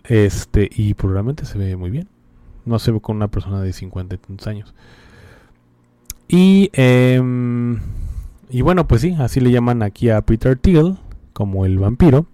este, 0.06 0.70
y 0.72 0.94
probablemente 0.96 1.46
se 1.46 1.58
ve 1.58 1.76
muy 1.76 1.90
bien. 1.90 2.08
No 2.66 2.80
se 2.80 2.92
ve 2.92 3.00
con 3.00 3.18
una 3.18 3.30
persona 3.30 3.62
de 3.62 3.74
50 3.74 4.16
y 4.16 4.18
tantos 4.18 4.48
años. 4.48 4.74
Y, 6.28 6.70
em, 6.74 7.80
y 8.50 8.62
bueno, 8.62 8.88
pues 8.88 9.02
sí, 9.02 9.16
así 9.20 9.40
le 9.40 9.52
llaman 9.52 9.84
aquí 9.84 10.10
a 10.10 10.22
Peter 10.22 10.58
Thiel, 10.58 10.98
como 11.34 11.66
el 11.66 11.80
vampiro. 11.80 12.28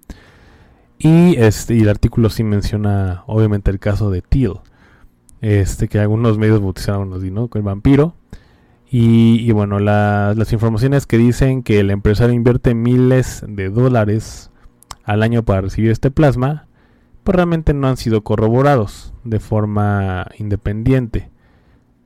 Y 0.97 1.35
este, 1.38 1.75
y 1.75 1.81
el 1.81 1.89
artículo 1.89 2.29
sí 2.29 2.43
menciona, 2.43 3.24
obviamente, 3.27 3.71
el 3.71 3.79
caso 3.79 4.09
de 4.09 4.21
Thiel. 4.21 4.53
Este, 5.41 5.88
que 5.88 6.00
algunos 6.00 6.38
medios 6.38 6.62
bautizaron 6.62 7.13
así, 7.13 7.31
¿no? 7.31 7.50
El 7.53 7.62
vampiro. 7.62 8.15
Y, 8.97 9.51
bueno, 9.51 9.79
las 9.79 10.53
informaciones 10.53 11.05
que 11.05 11.17
dicen 11.17 11.63
que 11.63 11.81
el 11.81 11.91
empresario 11.91 12.33
invierte 12.33 12.73
miles 12.73 13.43
de 13.45 13.69
dólares 13.69 14.51
al 15.03 15.21
año 15.21 15.43
para 15.43 15.59
recibir 15.59 15.91
este 15.91 16.11
plasma, 16.11 16.67
pues 17.25 17.35
realmente 17.35 17.73
no 17.73 17.89
han 17.89 17.97
sido 17.97 18.23
corroborados 18.23 19.13
de 19.25 19.41
forma 19.41 20.27
independiente. 20.39 21.29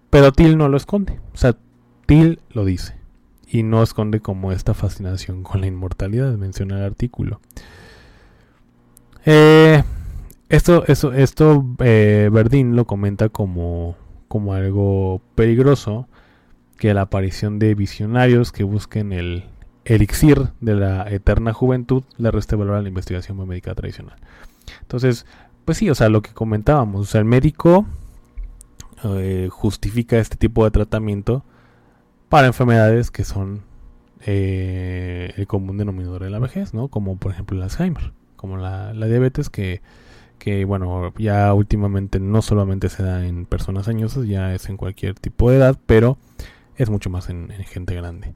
Pero 0.09 0.31
Till 0.31 0.57
no 0.57 0.67
lo 0.67 0.77
esconde. 0.77 1.19
O 1.31 1.37
sea, 1.37 1.55
Till 2.07 2.39
lo 2.49 2.65
dice. 2.65 2.95
Y 3.45 3.61
no 3.61 3.83
esconde 3.83 4.19
como 4.19 4.51
esta 4.51 4.73
fascinación 4.73 5.43
con 5.43 5.61
la 5.61 5.67
inmortalidad, 5.67 6.35
menciona 6.37 6.79
el 6.79 6.85
artículo. 6.85 7.39
Eh, 9.25 9.83
esto, 10.49 10.85
esto, 10.87 11.13
esto 11.13 11.67
eh, 11.81 12.31
Verdín 12.33 12.75
lo 12.75 12.85
comenta 12.85 13.29
como, 13.29 13.95
como 14.27 14.55
algo 14.55 15.21
peligroso, 15.35 16.07
que 16.79 16.93
la 16.93 17.01
aparición 17.01 17.59
de 17.59 17.75
visionarios 17.75 18.51
que 18.51 18.63
busquen 18.63 19.11
el 19.13 19.45
elixir 19.85 20.49
de 20.61 20.75
la 20.75 21.09
eterna 21.09 21.53
juventud 21.53 22.03
le 22.17 22.31
reste 22.31 22.55
valor 22.55 22.75
a 22.75 22.81
la 22.81 22.87
investigación 22.87 23.37
médica 23.47 23.75
tradicional. 23.75 24.15
Entonces, 24.81 25.25
pues 25.65 25.77
sí, 25.77 25.89
o 25.89 25.95
sea, 25.95 26.09
lo 26.09 26.21
que 26.21 26.33
comentábamos, 26.33 27.01
o 27.01 27.05
sea, 27.05 27.19
el 27.19 27.25
médico 27.25 27.85
eh, 29.03 29.49
justifica 29.51 30.17
este 30.17 30.37
tipo 30.37 30.63
de 30.63 30.71
tratamiento 30.71 31.43
para 32.29 32.47
enfermedades 32.47 33.11
que 33.11 33.23
son 33.23 33.61
eh, 34.25 35.33
el 35.37 35.47
común 35.47 35.77
denominador 35.77 36.23
de 36.23 36.29
la 36.29 36.39
vejez, 36.39 36.73
¿no? 36.73 36.87
Como 36.87 37.17
por 37.17 37.31
ejemplo 37.31 37.57
el 37.57 37.63
Alzheimer, 37.63 38.13
como 38.35 38.57
la, 38.57 38.93
diabetes 38.93 39.49
que, 39.49 39.81
que, 40.37 40.65
bueno, 40.65 41.13
ya 41.17 41.53
últimamente 41.53 42.19
no 42.19 42.41
solamente 42.41 42.89
se 42.89 43.03
da 43.03 43.25
en 43.25 43.45
personas 43.45 43.87
añosas, 43.87 44.27
ya 44.27 44.53
es 44.53 44.69
en 44.69 44.77
cualquier 44.77 45.15
tipo 45.15 45.49
de 45.49 45.57
edad, 45.57 45.77
pero 45.85 46.17
es 46.79 46.89
mucho 46.89 47.11
más 47.11 47.29
en, 47.29 47.51
en 47.51 47.63
gente 47.65 47.93
grande. 47.93 48.33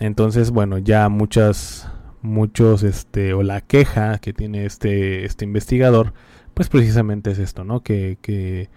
Entonces, 0.00 0.50
bueno, 0.50 0.78
ya 0.78 1.08
muchas, 1.08 1.88
muchos, 2.22 2.82
este, 2.82 3.34
o 3.34 3.42
la 3.42 3.60
queja 3.60 4.18
que 4.18 4.32
tiene 4.32 4.64
este, 4.66 5.24
este 5.24 5.44
investigador, 5.44 6.12
pues 6.54 6.68
precisamente 6.68 7.30
es 7.30 7.38
esto, 7.38 7.64
¿no? 7.64 7.82
Que, 7.82 8.18
que, 8.22 8.70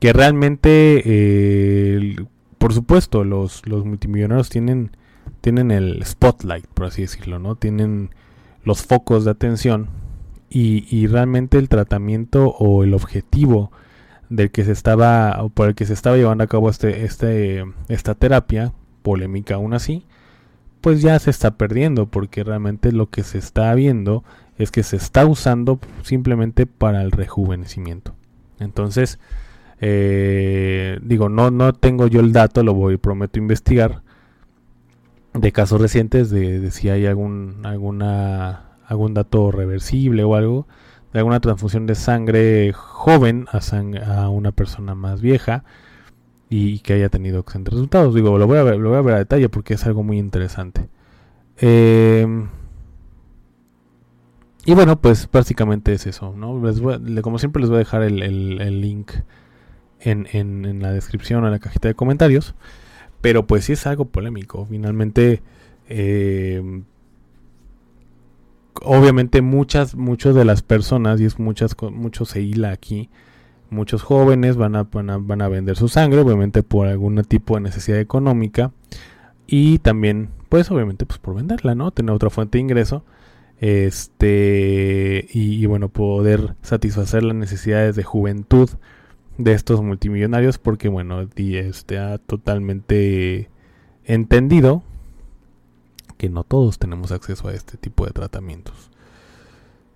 que 0.00 0.12
realmente, 0.12 1.02
eh, 1.04 2.16
por 2.58 2.72
supuesto, 2.72 3.24
los, 3.24 3.66
los 3.66 3.84
multimillonarios 3.84 4.48
tienen, 4.48 4.96
tienen 5.40 5.70
el 5.70 6.02
spotlight, 6.04 6.66
por 6.66 6.86
así 6.86 7.02
decirlo, 7.02 7.38
¿no? 7.38 7.56
Tienen 7.56 8.10
los 8.64 8.82
focos 8.82 9.26
de 9.26 9.32
atención 9.32 9.88
y, 10.48 10.86
y 10.90 11.06
realmente 11.08 11.58
el 11.58 11.68
tratamiento 11.68 12.48
o 12.48 12.84
el 12.84 12.94
objetivo 12.94 13.70
del 14.28 14.50
que 14.50 14.64
se 14.64 14.72
estaba, 14.72 15.42
o 15.42 15.48
por 15.48 15.68
el 15.68 15.74
que 15.74 15.86
se 15.86 15.92
estaba 15.92 16.16
llevando 16.16 16.44
a 16.44 16.48
cabo 16.48 16.70
este, 16.70 17.04
este, 17.04 17.64
esta 17.88 18.14
terapia, 18.14 18.72
polémica 19.02 19.56
aún 19.56 19.74
así, 19.74 20.06
pues 20.80 21.02
ya 21.02 21.18
se 21.18 21.30
está 21.30 21.52
perdiendo 21.52 22.06
porque 22.06 22.44
realmente 22.44 22.92
lo 22.92 23.08
que 23.08 23.22
se 23.22 23.38
está 23.38 23.74
viendo 23.74 24.24
es 24.58 24.70
que 24.70 24.82
se 24.82 24.96
está 24.96 25.26
usando 25.26 25.78
simplemente 26.02 26.66
para 26.66 27.02
el 27.02 27.10
rejuvenecimiento. 27.10 28.14
Entonces, 28.60 29.18
eh, 29.80 30.98
digo, 31.02 31.28
no, 31.28 31.50
no 31.50 31.72
tengo 31.72 32.06
yo 32.06 32.20
el 32.20 32.32
dato, 32.32 32.62
lo 32.62 32.74
voy, 32.74 32.96
prometo 32.96 33.38
investigar 33.38 34.02
de 35.34 35.52
casos 35.52 35.80
recientes 35.80 36.30
de, 36.30 36.70
si 36.70 36.88
hay 36.88 37.06
algún, 37.06 37.60
alguna, 37.64 38.78
algún 38.86 39.14
dato 39.14 39.50
reversible 39.50 40.22
o 40.22 40.36
algo 40.36 40.66
de 41.14 41.20
alguna 41.20 41.38
transfusión 41.38 41.86
de 41.86 41.94
sangre 41.94 42.72
joven 42.72 43.46
a, 43.52 43.60
a 44.16 44.28
una 44.28 44.50
persona 44.50 44.96
más 44.96 45.20
vieja 45.20 45.62
y, 46.50 46.80
que 46.80 46.94
haya 46.94 47.08
tenido 47.08 47.38
excelentes 47.38 47.72
resultados. 47.72 48.16
Digo, 48.16 48.36
lo 48.36 48.48
voy 48.48 48.58
a 48.58 48.64
ver, 48.64 48.78
lo 48.78 48.90
voy 48.90 48.98
a, 48.98 49.02
ver 49.02 49.14
a 49.14 49.18
detalle 49.18 49.48
porque 49.48 49.74
es 49.74 49.86
algo 49.86 50.02
muy 50.02 50.18
interesante. 50.18 50.88
Em, 51.58 52.48
y 54.66 54.74
bueno, 54.74 55.00
pues 55.00 55.28
básicamente 55.30 55.92
es 55.92 56.06
eso, 56.08 56.34
¿no? 56.36 56.60
como 57.22 57.38
siempre 57.38 57.60
les 57.60 57.70
voy 57.70 57.76
a 57.76 57.78
dejar 57.78 58.02
el, 58.02 58.80
link 58.80 59.12
en, 60.00 60.26
en, 60.32 60.82
la 60.82 60.90
descripción, 60.90 61.44
en 61.44 61.52
la 61.52 61.60
cajita 61.60 61.86
de 61.86 61.94
comentarios. 61.94 62.56
Pero 63.20 63.46
pues 63.46 63.66
sí 63.66 63.74
es 63.74 63.86
algo 63.86 64.06
polémico. 64.06 64.66
Finalmente, 64.66 65.42
em, 65.88 66.84
obviamente 68.82 69.42
muchas, 69.42 69.94
muchas 69.94 70.34
de 70.34 70.44
las 70.44 70.62
personas, 70.62 71.20
y 71.20 71.24
es 71.24 71.38
muchas, 71.38 71.76
mucho 71.92 72.24
se 72.24 72.42
hila 72.42 72.70
aquí, 72.70 73.10
muchos 73.70 74.02
jóvenes 74.02 74.56
van 74.56 74.76
a, 74.76 74.84
van 74.84 75.42
a, 75.42 75.48
vender 75.48 75.76
su 75.76 75.88
sangre, 75.88 76.20
obviamente 76.20 76.62
por 76.62 76.86
algún 76.86 77.22
tipo 77.24 77.54
de 77.54 77.62
necesidad 77.62 77.98
económica 77.98 78.72
y 79.46 79.78
también, 79.78 80.30
pues 80.48 80.70
obviamente, 80.70 81.06
pues 81.06 81.18
por 81.18 81.34
venderla, 81.34 81.74
¿no? 81.74 81.90
Tener 81.90 82.14
otra 82.14 82.30
fuente 82.30 82.58
de 82.58 82.62
ingreso, 82.62 83.04
este 83.58 85.26
y, 85.32 85.64
bueno 85.66 85.88
poder 85.88 86.56
satisfacer 86.62 87.22
las 87.22 87.36
necesidades 87.36 87.94
de 87.96 88.02
juventud 88.02 88.68
de 89.38 89.52
estos 89.52 89.82
multimillonarios, 89.82 90.58
porque 90.58 90.88
bueno, 90.88 91.28
este 91.36 91.98
ha 91.98 92.18
totalmente 92.18 93.50
entendido 94.04 94.82
que 96.24 96.30
no 96.30 96.42
todos 96.42 96.78
tenemos 96.78 97.12
acceso 97.12 97.48
a 97.48 97.52
este 97.52 97.76
tipo 97.76 98.06
de 98.06 98.12
tratamientos. 98.12 98.90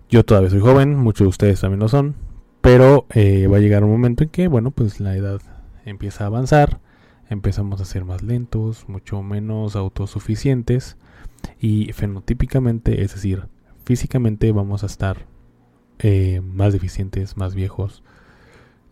Yo 0.09 0.23
todavía 0.23 0.51
soy 0.51 0.59
joven, 0.59 0.95
muchos 0.95 1.25
de 1.25 1.29
ustedes 1.29 1.61
también 1.61 1.79
lo 1.79 1.87
son, 1.87 2.13
pero 2.61 3.07
eh, 3.15 3.47
va 3.47 3.57
a 3.57 3.59
llegar 3.59 3.83
un 3.83 3.89
momento 3.89 4.23
en 4.23 4.29
que, 4.29 4.47
bueno, 4.47 4.69
pues 4.69 4.99
la 4.99 5.15
edad 5.15 5.41
empieza 5.85 6.23
a 6.23 6.27
avanzar, 6.27 6.81
empezamos 7.31 7.81
a 7.81 7.85
ser 7.85 8.05
más 8.05 8.21
lentos, 8.21 8.87
mucho 8.87 9.23
menos 9.23 9.75
autosuficientes 9.75 10.97
y 11.59 11.93
fenotípicamente, 11.93 13.01
es 13.01 13.15
decir, 13.15 13.47
físicamente 13.83 14.51
vamos 14.51 14.83
a 14.83 14.85
estar 14.85 15.25
eh, 15.97 16.41
más 16.43 16.73
deficientes, 16.73 17.37
más 17.37 17.55
viejos. 17.55 18.03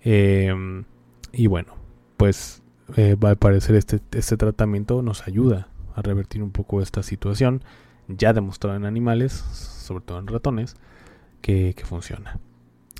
Em, 0.01 0.85
y 1.31 1.45
bueno, 1.45 1.75
pues 2.17 2.63
eh, 2.95 3.13
va 3.13 3.31
a 3.31 3.35
parecer 3.35 3.75
este, 3.75 3.99
este 4.11 4.37
tratamiento 4.37 5.03
nos 5.03 5.27
ayuda 5.27 5.67
a 5.97 6.01
revertir 6.01 6.43
un 6.43 6.51
poco 6.51 6.81
esta 6.81 7.03
situación, 7.03 7.61
ya 8.07 8.31
demostrado 8.31 8.77
en 8.77 8.85
animales, 8.85 9.33
sobre 9.33 10.03
todo 10.03 10.19
en 10.19 10.27
ratones, 10.27 10.75
que 11.41 11.73
funciona. 11.83 12.39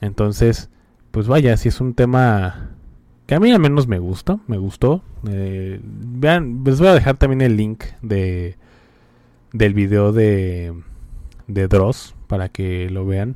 Entonces, 0.01 0.69
pues 1.11 1.27
vaya, 1.27 1.57
si 1.57 1.69
es 1.69 1.81
un 1.81 1.93
tema 1.93 2.71
que 3.27 3.35
a 3.35 3.39
mí 3.39 3.51
al 3.51 3.59
menos 3.59 3.87
me 3.87 3.99
gusta, 3.99 4.39
me 4.47 4.57
gustó. 4.57 5.03
Eh, 5.29 5.79
vean, 5.83 6.63
les 6.63 6.79
voy 6.79 6.87
a 6.87 6.93
dejar 6.93 7.17
también 7.17 7.41
el 7.41 7.57
link 7.57 7.83
de 8.01 8.55
del 9.53 9.73
video 9.73 10.13
de 10.13 10.73
de 11.47 11.67
Dross 11.67 12.15
para 12.27 12.49
que 12.49 12.89
lo 12.89 13.05
vean. 13.05 13.35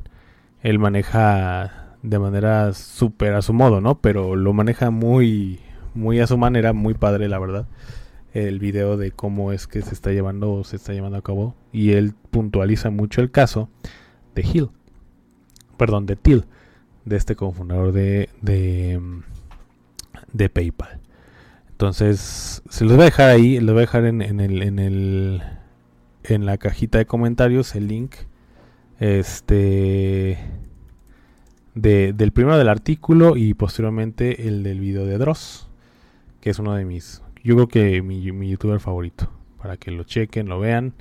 Él 0.62 0.78
maneja 0.78 1.96
de 2.02 2.18
manera 2.18 2.72
súper 2.72 3.34
a 3.34 3.42
su 3.42 3.52
modo, 3.52 3.80
¿no? 3.80 4.00
Pero 4.00 4.34
lo 4.36 4.52
maneja 4.52 4.90
muy 4.90 5.60
muy 5.94 6.20
a 6.20 6.26
su 6.26 6.38
manera, 6.38 6.72
muy 6.72 6.94
padre, 6.94 7.28
la 7.28 7.38
verdad. 7.38 7.66
El 8.32 8.58
video 8.58 8.96
de 8.96 9.10
cómo 9.10 9.52
es 9.52 9.66
que 9.66 9.82
se 9.82 9.94
está 9.94 10.10
llevando 10.10 10.52
o 10.52 10.64
se 10.64 10.76
está 10.76 10.92
llevando 10.92 11.18
a 11.18 11.22
cabo 11.22 11.54
y 11.72 11.92
él 11.92 12.14
puntualiza 12.30 12.90
mucho 12.90 13.20
el 13.20 13.30
caso 13.30 13.68
de 14.34 14.42
Hill. 14.42 14.70
Perdón, 15.76 16.06
de 16.06 16.16
Till 16.16 16.44
de 17.04 17.16
este 17.16 17.34
cofundador 17.36 17.92
de, 17.92 18.28
de, 18.40 19.00
de, 20.32 20.48
PayPal. 20.48 21.00
Entonces, 21.70 22.62
se 22.68 22.84
los 22.84 22.94
voy 22.94 23.02
a 23.02 23.06
dejar 23.06 23.30
ahí, 23.30 23.58
les 23.58 23.66
voy 23.66 23.78
a 23.78 23.80
dejar 23.80 24.04
en, 24.04 24.22
en, 24.22 24.40
el, 24.40 24.62
en, 24.62 24.78
el, 24.78 25.42
en 26.22 26.46
la 26.46 26.58
cajita 26.58 26.98
de 26.98 27.06
comentarios 27.06 27.74
el 27.74 27.88
link 27.88 28.14
este 29.00 30.38
de, 31.74 32.12
del 32.12 32.32
primero 32.32 32.56
del 32.56 32.68
artículo 32.68 33.36
y 33.36 33.54
posteriormente 33.54 34.46
el 34.46 34.62
del 34.62 34.78
video 34.78 35.04
de 35.06 35.18
Dross, 35.18 35.68
que 36.40 36.50
es 36.50 36.58
uno 36.58 36.74
de 36.74 36.84
mis, 36.84 37.22
yo 37.42 37.54
creo 37.54 37.68
que 37.68 38.02
mi, 38.02 38.32
mi 38.32 38.50
youtuber 38.50 38.80
favorito, 38.80 39.30
para 39.58 39.76
que 39.76 39.90
lo 39.90 40.04
chequen, 40.04 40.48
lo 40.48 40.60
vean 40.60 40.94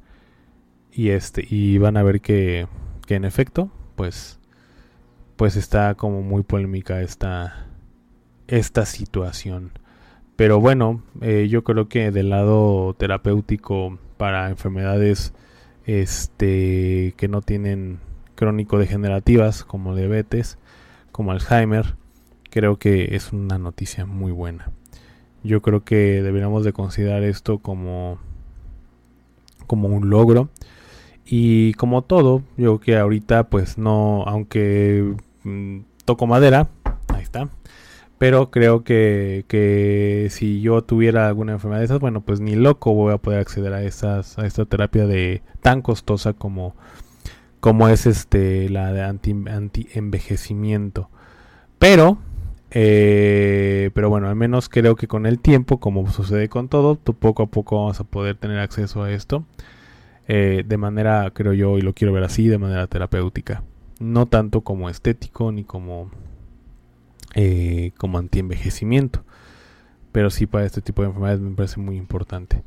y 0.92 1.10
este 1.10 1.46
y 1.50 1.78
van 1.78 1.98
a 1.98 2.04
ver 2.04 2.22
que, 2.22 2.68
que 3.08 3.16
en 3.16 3.26
efecto, 3.26 3.72
pues 3.96 4.42
pues 5.42 5.56
está 5.56 5.96
como 5.96 6.22
muy 6.22 6.44
polémica 6.44 7.02
esta, 7.02 7.66
esta 8.48 8.86
situación. 8.86 9.72
Pero 10.36 10.60
bueno, 10.60 11.02
eh, 11.20 11.48
yo 11.50 11.64
creo 11.64 11.90
que 11.90 12.12
del 12.12 12.30
lado 12.30 12.94
terapéutico 12.94 13.98
para 14.18 14.50
enfermedades 14.52 15.34
este, 15.88 17.16
que 17.18 17.28
no 17.28 17.42
tienen 17.42 17.98
crónico 18.36 18.78
degenerativas 18.78 19.64
como 19.64 19.96
diabetes, 19.96 20.60
como 21.12 21.32
Alzheimer, 21.32 21.96
creo 22.52 22.78
que 22.78 23.16
es 23.16 23.34
una 23.34 23.58
noticia 23.58 24.06
muy 24.06 24.32
buena. 24.32 24.70
Yo 25.44 25.62
creo 25.62 25.84
que 25.84 26.22
deberíamos 26.22 26.64
de 26.64 26.74
considerar 26.74 27.24
esto 27.24 27.60
como, 27.60 28.20
como 29.68 29.88
un 29.88 30.10
logro. 30.10 30.50
Y 31.26 31.74
como 31.76 32.02
todo, 32.04 32.44
yo 32.58 32.80
que 32.80 32.98
ahorita 32.98 33.50
pues 33.50 33.78
no, 33.78 34.24
aunque 34.28 35.16
Mm, 35.44 35.80
toco 36.06 36.28
madera, 36.28 36.70
ahí 37.10 37.24
está. 37.24 37.50
Pero 38.18 38.52
creo 38.52 38.84
que, 38.84 39.46
que, 39.48 40.28
si 40.32 40.62
yo 40.62 40.84
tuviera 40.84 41.28
alguna 41.28 41.54
enfermedad 41.54 41.80
de 41.80 41.86
esas, 41.86 42.00
bueno, 42.00 42.22
pues 42.22 42.40
ni 42.40 42.56
loco 42.56 42.94
voy 42.94 43.14
a 43.14 43.18
poder 43.18 43.40
acceder 43.40 43.74
a, 43.74 43.84
esas, 43.84 44.38
a 44.38 44.46
esta 44.46 44.66
terapia 44.66 45.08
de 45.08 45.42
tan 45.62 45.82
costosa 45.82 46.34
como, 46.34 46.76
como 47.60 47.90
es 47.90 48.06
este 48.06 48.70
la 48.70 48.94
de 48.94 49.04
anti, 49.04 49.36
anti 49.50 49.88
envejecimiento. 49.94 51.10
Pero 51.80 52.20
eh, 52.72 53.92
pero 53.94 54.10
bueno, 54.10 54.30
al 54.30 54.36
menos 54.36 54.70
creo 54.70 54.96
que 54.96 55.08
con 55.08 55.26
el 55.26 55.40
tiempo, 55.40 55.80
como 55.80 56.10
sucede 56.10 56.48
con 56.50 56.70
todo, 56.70 56.96
tú 56.96 57.14
poco 57.14 57.44
a 57.44 57.48
poco 57.48 57.78
vamos 57.78 58.00
a 58.00 58.06
poder 58.06 58.38
tener 58.38 58.60
acceso 58.60 59.04
a 59.04 59.12
esto. 59.12 59.46
Eh, 60.28 60.64
de 60.66 60.78
manera, 60.78 61.30
creo 61.34 61.54
yo, 61.54 61.78
y 61.78 61.82
lo 61.82 61.94
quiero 61.94 62.14
ver 62.14 62.24
así, 62.24 62.48
de 62.48 62.58
manera 62.58 62.88
terapéutica. 62.88 63.64
No 64.00 64.26
tanto 64.26 64.62
como 64.62 64.90
estético 64.90 65.52
ni 65.52 65.66
como, 65.66 66.10
eh, 67.36 67.92
como 67.98 68.18
anti-envejecimiento. 68.18 69.24
Pero 70.14 70.30
sí 70.30 70.46
para 70.48 70.66
este 70.66 70.82
tipo 70.82 71.02
de 71.02 71.10
enfermedades 71.10 71.42
me 71.42 71.56
parece 71.56 71.80
muy 71.80 71.98
importante. 71.98 72.64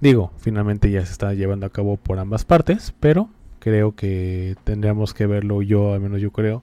Digo, 0.00 0.32
finalmente 0.38 0.90
ya 0.90 1.04
se 1.04 1.12
está 1.12 1.34
llevando 1.34 1.66
a 1.66 1.70
cabo 1.70 1.98
por 1.98 2.18
ambas 2.18 2.46
partes, 2.46 2.94
pero 3.00 3.28
creo 3.58 3.94
que 3.94 4.56
tendríamos 4.64 5.12
que 5.12 5.26
verlo 5.26 5.60
yo, 5.60 5.92
al 5.92 6.00
menos 6.00 6.22
yo 6.22 6.30
creo, 6.30 6.62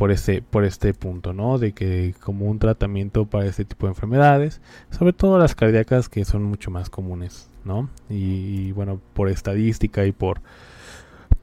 por 0.00 0.10
este, 0.10 0.40
por 0.40 0.64
este 0.64 0.94
punto, 0.94 1.34
¿no? 1.34 1.58
De 1.58 1.72
que 1.72 2.14
como 2.20 2.46
un 2.46 2.58
tratamiento 2.58 3.26
para 3.26 3.44
este 3.44 3.66
tipo 3.66 3.84
de 3.84 3.90
enfermedades, 3.90 4.62
sobre 4.88 5.12
todo 5.12 5.38
las 5.38 5.54
cardíacas 5.54 6.08
que 6.08 6.24
son 6.24 6.42
mucho 6.42 6.70
más 6.70 6.88
comunes, 6.88 7.50
¿no? 7.66 7.90
Y, 8.08 8.72
bueno, 8.72 8.98
por 9.12 9.28
estadística 9.28 10.06
y 10.06 10.12
por, 10.12 10.40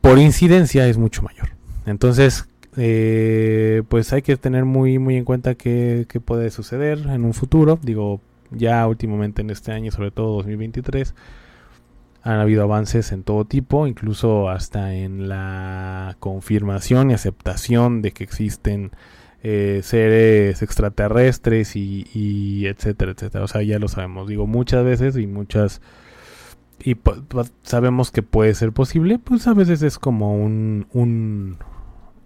por 0.02 0.18
incidencia 0.18 0.88
es 0.88 0.98
mucho 0.98 1.22
mayor. 1.22 1.50
Entonces, 1.86 2.50
eh, 2.78 3.84
pues 3.90 4.12
hay 4.12 4.24
que 4.24 4.36
tener 4.38 4.66
muy, 4.66 4.98
muy 4.98 5.18
en 5.18 5.24
cuenta 5.24 5.54
qué, 5.54 6.08
qué 6.10 6.20
puede 6.20 6.50
suceder 6.50 6.98
en 6.98 7.26
un 7.26 7.36
futuro. 7.36 7.78
Digo, 7.84 8.22
ya 8.50 8.88
últimamente 8.88 9.44
en 9.44 9.52
este 9.52 9.72
año, 9.72 9.92
sobre 9.92 10.10
todo 10.10 10.38
2023, 10.38 11.14
han 12.24 12.40
habido 12.40 12.64
avances 12.64 13.12
en 13.12 13.24
todo 13.24 13.46
tipo, 13.46 13.88
incluso 13.88 14.50
hasta 14.50 14.94
en 14.94 15.30
la 15.30 16.18
confirmación 16.20 17.12
y 17.12 17.14
aceptación 17.14 18.02
de 18.02 18.12
que 18.12 18.24
existen 18.24 18.92
eh, 19.44 19.82
seres 19.84 20.62
extraterrestres 20.62 21.76
y, 21.76 22.66
etcétera, 22.66 23.12
etcétera. 23.12 23.44
O 23.44 23.48
sea, 23.48 23.62
ya 23.62 23.80
lo 23.80 23.88
sabemos. 23.88 24.28
Digo, 24.28 24.48
muchas 24.48 24.84
veces 24.84 25.18
y 25.18 25.28
muchas... 25.28 25.82
Y 26.84 26.96
sabemos 27.64 28.12
que 28.12 28.24
puede 28.24 28.54
ser 28.54 28.72
posible, 28.72 29.20
pues 29.20 29.48
a 29.48 29.54
veces 29.54 29.82
es 29.82 29.98
como 29.98 30.36
un, 30.36 30.88
un, 30.94 31.58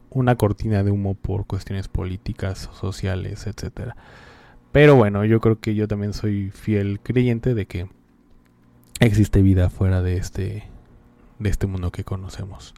una 0.10 0.36
cortina 0.36 0.84
de 0.84 0.92
humo 0.92 1.14
por 1.16 1.46
cuestiones 1.46 1.88
políticas, 1.88 2.70
sociales, 2.74 3.48
etcétera. 3.48 3.96
Pero 4.72 4.96
bueno, 4.96 5.24
yo 5.26 5.40
creo 5.40 5.60
que 5.60 5.76
yo 5.76 5.88
también 5.88 6.14
soy 6.14 6.50
fiel 6.50 7.00
creyente 7.02 7.54
de 7.54 7.66
que 7.66 7.88
existe 9.02 9.42
vida 9.42 9.70
fuera 9.70 10.02
de 10.02 10.18
este 10.18 10.64
de 11.40 11.50
este 11.50 11.68
mundo 11.68 11.92
que 11.92 12.04
conocemos. 12.04 12.74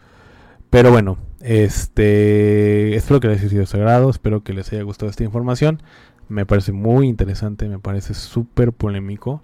Pero 0.69 0.89
bueno, 0.89 1.17
este 1.41 2.95
espero 2.95 3.19
que 3.19 3.27
les 3.27 3.41
haya 3.41 3.49
sido 3.49 3.65
sagrado, 3.65 4.09
espero 4.09 4.43
que 4.43 4.53
les 4.53 4.71
haya 4.73 4.83
gustado 4.83 5.09
esta 5.09 5.23
información. 5.23 5.83
Me 6.29 6.45
parece 6.45 6.71
muy 6.71 7.07
interesante, 7.07 7.67
me 7.67 7.77
parece 7.77 8.13
súper 8.13 8.71
polémico, 8.71 9.43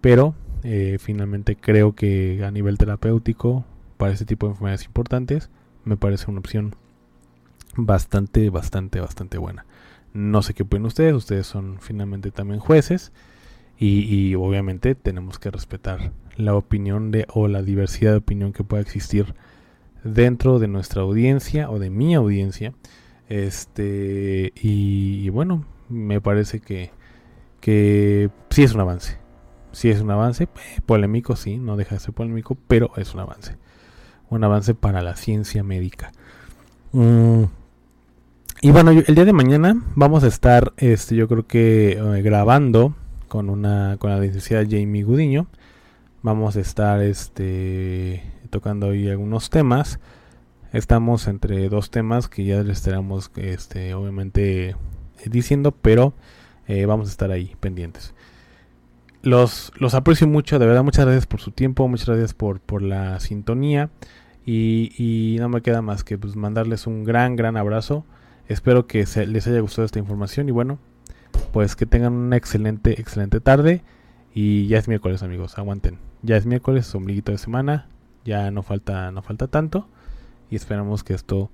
pero 0.00 0.34
eh, 0.62 0.98
finalmente 1.00 1.56
creo 1.56 1.94
que 1.94 2.44
a 2.44 2.50
nivel 2.50 2.78
terapéutico, 2.78 3.64
para 3.96 4.12
este 4.12 4.26
tipo 4.26 4.46
de 4.46 4.52
enfermedades 4.52 4.84
importantes, 4.84 5.50
me 5.84 5.96
parece 5.96 6.30
una 6.30 6.40
opción 6.40 6.76
bastante, 7.74 8.50
bastante, 8.50 9.00
bastante 9.00 9.38
buena. 9.38 9.64
No 10.12 10.42
sé 10.42 10.52
qué 10.52 10.64
opinan 10.64 10.86
ustedes, 10.86 11.14
ustedes 11.14 11.46
son 11.46 11.78
finalmente 11.80 12.30
también 12.30 12.60
jueces. 12.60 13.12
Y, 13.84 14.36
obviamente 14.36 14.94
tenemos 14.94 15.40
que 15.40 15.50
respetar 15.50 16.12
la 16.36 16.54
opinión 16.54 17.10
de 17.10 17.26
o 17.34 17.48
la 17.48 17.62
diversidad 17.62 18.12
de 18.12 18.18
opinión 18.18 18.52
que 18.52 18.62
pueda 18.62 18.80
existir 18.80 19.34
dentro 20.04 20.60
de 20.60 20.68
nuestra 20.68 21.02
audiencia 21.02 21.68
o 21.68 21.80
de 21.80 21.90
mi 21.90 22.14
audiencia. 22.14 22.74
Este, 23.28 24.52
y, 24.54 25.28
bueno, 25.30 25.64
me 25.88 26.20
parece 26.20 26.60
que, 26.60 26.92
que 27.60 28.30
sí 28.50 28.62
es 28.62 28.72
un 28.72 28.82
avance. 28.82 29.18
Sí 29.72 29.90
es 29.90 30.00
un 30.00 30.12
avance, 30.12 30.44
eh, 30.44 30.80
polémico, 30.86 31.34
sí, 31.34 31.56
no 31.56 31.76
deja 31.76 31.96
de 31.96 32.00
ser 32.00 32.14
polémico, 32.14 32.56
pero 32.68 32.92
es 32.96 33.14
un 33.14 33.20
avance. 33.20 33.56
Un 34.30 34.44
avance 34.44 34.74
para 34.74 35.02
la 35.02 35.16
ciencia 35.16 35.64
médica. 35.64 36.12
Mm, 36.92 37.44
y 38.60 38.70
bueno, 38.70 38.92
el 38.92 39.14
día 39.14 39.24
de 39.24 39.32
mañana 39.32 39.74
vamos 39.96 40.22
a 40.22 40.28
estar, 40.28 40.72
este, 40.76 41.16
yo 41.16 41.26
creo 41.26 41.48
que 41.48 41.92
eh, 41.92 42.22
grabando 42.22 42.94
con 43.32 43.48
una 43.48 43.96
con 43.98 44.10
la 44.10 44.20
licenciada 44.20 44.62
Jamie 44.62 45.04
Gudiño. 45.04 45.46
Vamos 46.20 46.54
a 46.58 46.60
estar 46.60 47.00
este 47.00 48.22
tocando 48.50 48.88
hoy 48.88 49.08
algunos 49.08 49.48
temas. 49.48 50.00
Estamos 50.74 51.26
entre 51.28 51.66
dos 51.70 51.90
temas 51.90 52.28
que 52.28 52.44
ya 52.44 52.62
les 52.62 52.76
estaremos 52.76 53.30
este 53.36 53.94
obviamente 53.94 54.76
diciendo, 55.24 55.72
pero 55.72 56.12
eh, 56.68 56.84
vamos 56.84 57.08
a 57.08 57.10
estar 57.10 57.30
ahí 57.30 57.56
pendientes. 57.58 58.12
Los, 59.22 59.72
los 59.78 59.94
aprecio 59.94 60.28
mucho, 60.28 60.58
de 60.58 60.66
verdad, 60.66 60.84
muchas 60.84 61.06
gracias 61.06 61.26
por 61.26 61.40
su 61.40 61.52
tiempo, 61.52 61.88
muchas 61.88 62.08
gracias 62.08 62.34
por, 62.34 62.60
por 62.60 62.82
la 62.82 63.18
sintonía. 63.18 63.88
Y, 64.44 64.92
y 64.98 65.38
no 65.38 65.48
me 65.48 65.62
queda 65.62 65.80
más 65.80 66.04
que 66.04 66.18
pues, 66.18 66.36
mandarles 66.36 66.86
un 66.86 67.02
gran, 67.02 67.36
gran 67.36 67.56
abrazo. 67.56 68.04
Espero 68.46 68.86
que 68.86 69.06
les 69.26 69.46
haya 69.46 69.60
gustado 69.60 69.86
esta 69.86 69.98
información 69.98 70.50
y 70.50 70.52
bueno, 70.52 70.78
pues 71.52 71.76
que 71.76 71.86
tengan 71.86 72.12
una 72.12 72.36
excelente, 72.36 73.00
excelente 73.00 73.40
tarde. 73.40 73.82
Y 74.34 74.66
ya 74.66 74.78
es 74.78 74.88
miércoles, 74.88 75.22
amigos, 75.22 75.58
aguanten. 75.58 75.98
Ya 76.22 76.36
es 76.36 76.46
miércoles, 76.46 76.94
ombliguito 76.94 77.32
de 77.32 77.38
semana. 77.38 77.88
Ya 78.24 78.50
no 78.50 78.62
falta, 78.62 79.10
no 79.10 79.22
falta 79.22 79.48
tanto. 79.48 79.88
Y 80.50 80.56
esperamos 80.56 81.04
que 81.04 81.14
esto 81.14 81.50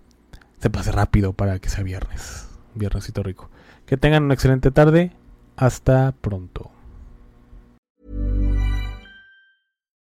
se 0.60 0.70
pase 0.70 0.92
rápido 0.92 1.32
para 1.32 1.58
que 1.58 1.68
sea 1.68 1.82
viernes. 1.82 2.48
Viernesito 2.74 3.22
rico. 3.22 3.50
Que 3.86 3.96
tengan 3.96 4.24
una 4.24 4.34
excelente 4.34 4.70
tarde. 4.70 5.12
Hasta 5.56 6.12
pronto. 6.20 6.70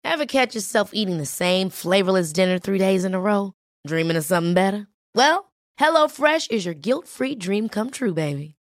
Ever 0.03 0.27
catch 0.27 0.55
yourself 0.55 0.91
eating 0.95 1.19
the 1.19 1.27
same 1.27 1.71
flavorless 1.71 2.33
dinner 2.33 2.59
three 2.59 2.79
days 2.79 3.05
in 3.05 3.15
a 3.15 3.21
row? 3.21 3.53
Dreaming 3.87 4.17
of 4.17 4.25
something 4.25 4.55
better? 4.55 4.87
Well, 5.15 5.51
HelloFresh 5.79 6.51
is 6.51 6.65
your 6.65 6.75
guilt-free 6.75 7.35
dream 7.37 7.69
come 7.69 7.91
true, 7.91 8.15
baby. 8.15 8.54